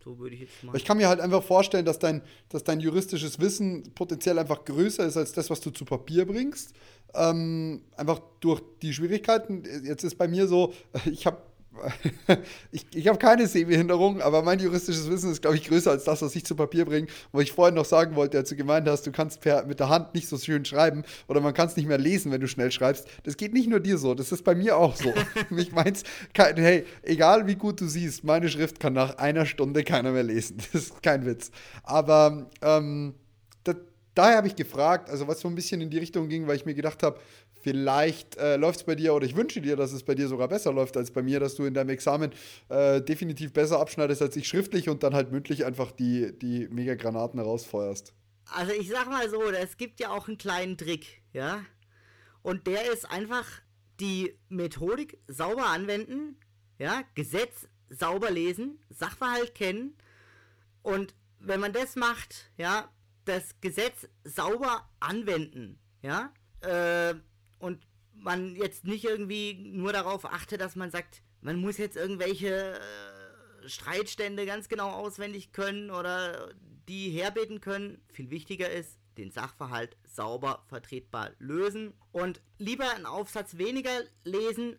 [0.02, 0.76] so würde ich jetzt mal.
[0.76, 5.04] Ich kann mir halt einfach vorstellen, dass dein, dass dein juristisches Wissen potenziell einfach größer
[5.06, 6.74] ist als das, was du zu Papier bringst.
[7.14, 9.64] Ähm, einfach durch die Schwierigkeiten.
[9.84, 10.72] Jetzt ist bei mir so,
[11.04, 11.38] ich habe
[12.70, 16.22] ich, ich habe keine Sehbehinderung, aber mein juristisches Wissen ist, glaube ich, größer als das,
[16.22, 17.06] was ich zu Papier bringe.
[17.32, 19.88] Wo ich vorhin noch sagen wollte, als du gemeint hast, du kannst per, mit der
[19.88, 22.70] Hand nicht so schön schreiben oder man kann es nicht mehr lesen, wenn du schnell
[22.70, 23.06] schreibst.
[23.24, 25.12] Das geht nicht nur dir so, das ist bei mir auch so.
[25.56, 26.02] ich meins,
[26.36, 30.58] hey, egal wie gut du siehst, meine Schrift kann nach einer Stunde keiner mehr lesen.
[30.58, 31.50] Das ist kein Witz.
[31.82, 33.14] Aber ähm,
[33.64, 33.76] das,
[34.14, 36.66] daher habe ich gefragt, also was so ein bisschen in die Richtung ging, weil ich
[36.66, 37.18] mir gedacht habe,
[37.62, 40.48] Vielleicht äh, läuft es bei dir oder ich wünsche dir, dass es bei dir sogar
[40.48, 42.32] besser läuft als bei mir, dass du in deinem Examen
[42.68, 47.38] äh, definitiv besser abschneidest als ich schriftlich und dann halt mündlich einfach die, die Mega-Granaten
[47.40, 48.12] rausfeuerst.
[48.46, 51.64] Also ich sag mal so, es gibt ja auch einen kleinen Trick, ja.
[52.42, 53.46] Und der ist einfach
[54.00, 56.36] die Methodik sauber anwenden,
[56.78, 59.96] ja, Gesetz sauber lesen, Sachverhalt kennen
[60.82, 62.88] und wenn man das macht, ja,
[63.24, 67.14] das Gesetz sauber anwenden, ja, äh,
[67.62, 72.74] und man jetzt nicht irgendwie nur darauf achtet, dass man sagt, man muss jetzt irgendwelche
[72.74, 76.52] äh, Streitstände ganz genau auswendig können oder
[76.88, 78.02] die herbeten können.
[78.12, 84.76] Viel wichtiger ist, den Sachverhalt sauber vertretbar lösen und lieber einen Aufsatz weniger lesen,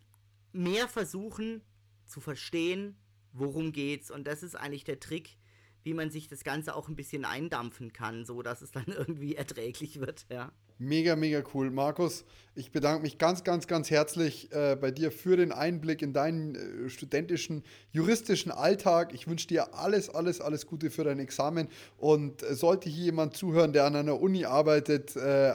[0.51, 1.61] mehr versuchen
[2.05, 2.97] zu verstehen,
[3.31, 4.11] worum geht's.
[4.11, 5.38] Und das ist eigentlich der Trick,
[5.84, 9.36] wie man sich das Ganze auch ein bisschen eindampfen kann, so dass es dann irgendwie
[9.36, 10.51] erträglich wird, ja.
[10.84, 11.71] Mega, mega cool.
[11.71, 12.25] Markus,
[12.55, 16.55] ich bedanke mich ganz, ganz, ganz herzlich äh, bei dir für den Einblick in deinen
[16.55, 17.63] äh, studentischen,
[17.93, 19.13] juristischen Alltag.
[19.13, 21.69] Ich wünsche dir alles, alles, alles Gute für dein Examen.
[21.97, 25.53] Und äh, sollte hier jemand zuhören, der an einer Uni arbeitet, äh,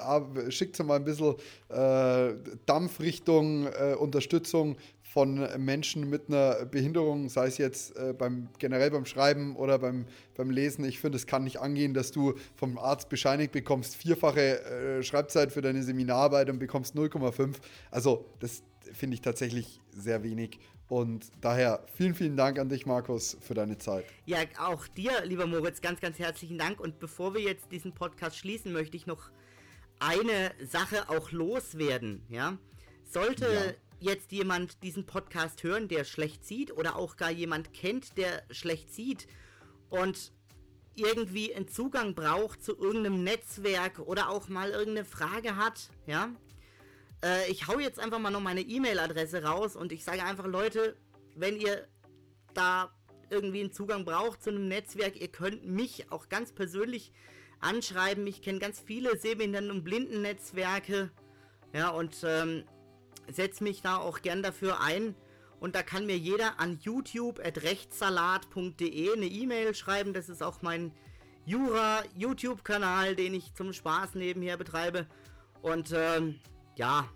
[0.51, 1.35] schickt mal ein bisschen
[1.69, 2.33] äh,
[2.65, 4.77] Dampfrichtung, äh, Unterstützung
[5.09, 10.05] von Menschen mit einer Behinderung, sei es jetzt äh, beim generell beim Schreiben oder beim,
[10.37, 10.85] beim Lesen.
[10.85, 15.51] Ich finde, es kann nicht angehen, dass du vom Arzt bescheinigt bekommst, vierfache äh, Schreibzeit
[15.51, 17.57] für deine Seminararbeit und bekommst 0,5.
[17.91, 20.59] Also, das finde ich tatsächlich sehr wenig.
[20.89, 24.05] Und daher vielen, vielen Dank an dich, Markus, für deine Zeit.
[24.27, 26.81] Ja, auch dir, lieber Moritz, ganz, ganz herzlichen Dank.
[26.81, 29.31] Und bevor wir jetzt diesen Podcast schließen, möchte ich noch
[30.01, 32.23] eine Sache auch loswerden.
[32.29, 32.59] Ja,
[33.05, 38.17] sollte ja jetzt jemand diesen Podcast hören, der schlecht sieht oder auch gar jemand kennt,
[38.17, 39.27] der schlecht sieht
[39.91, 40.33] und
[40.95, 46.31] irgendwie einen Zugang braucht zu irgendeinem Netzwerk oder auch mal irgendeine Frage hat, ja,
[47.25, 50.97] äh, ich hau jetzt einfach mal noch meine E-Mail-Adresse raus und ich sage einfach, Leute,
[51.37, 51.87] wenn ihr
[52.55, 52.91] da
[53.31, 57.13] irgendwie einen Zugang braucht zu einem Netzwerk, ihr könnt mich auch ganz persönlich
[57.61, 58.27] anschreiben.
[58.27, 61.11] Ich kenne ganz viele Sehbehinderten- und Blindennetzwerke.
[61.73, 62.65] Ja, und ähm,
[63.31, 65.15] setze mich da auch gern dafür ein.
[65.61, 70.13] Und da kann mir jeder an youtube.rechtssalat.de eine E-Mail schreiben.
[70.13, 70.93] Das ist auch mein
[71.47, 75.07] Jura-YouTube-Kanal, den ich zum Spaß nebenher betreibe.
[75.63, 76.39] Und ähm,
[76.77, 77.09] ja,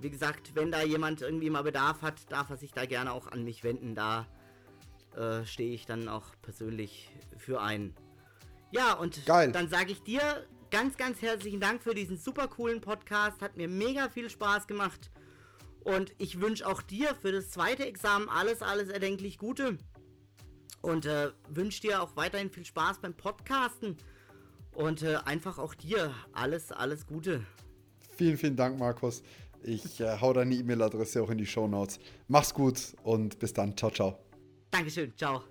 [0.00, 3.28] wie gesagt, wenn da jemand irgendwie mal Bedarf hat, darf er sich da gerne auch
[3.28, 3.94] an mich wenden.
[3.94, 4.26] Da
[5.16, 7.08] äh, stehe ich dann auch persönlich
[7.38, 7.94] für ein.
[8.72, 9.52] Ja, und Geil.
[9.52, 10.20] dann sage ich dir
[10.70, 13.40] ganz, ganz herzlichen Dank für diesen super coolen Podcast.
[13.40, 15.10] Hat mir mega viel Spaß gemacht.
[15.86, 19.78] Und ich wünsche auch dir für das zweite Examen alles, alles erdenklich Gute.
[20.82, 23.96] Und äh, wünsche dir auch weiterhin viel Spaß beim Podcasten.
[24.74, 27.46] Und äh, einfach auch dir alles, alles Gute.
[28.16, 29.22] Vielen, vielen Dank, Markus.
[29.62, 32.00] Ich äh, hau deine E-Mail-Adresse auch in die Show Notes.
[32.26, 33.76] Mach's gut und bis dann.
[33.76, 34.18] Ciao, ciao.
[34.72, 35.16] Dankeschön.
[35.16, 35.44] Ciao.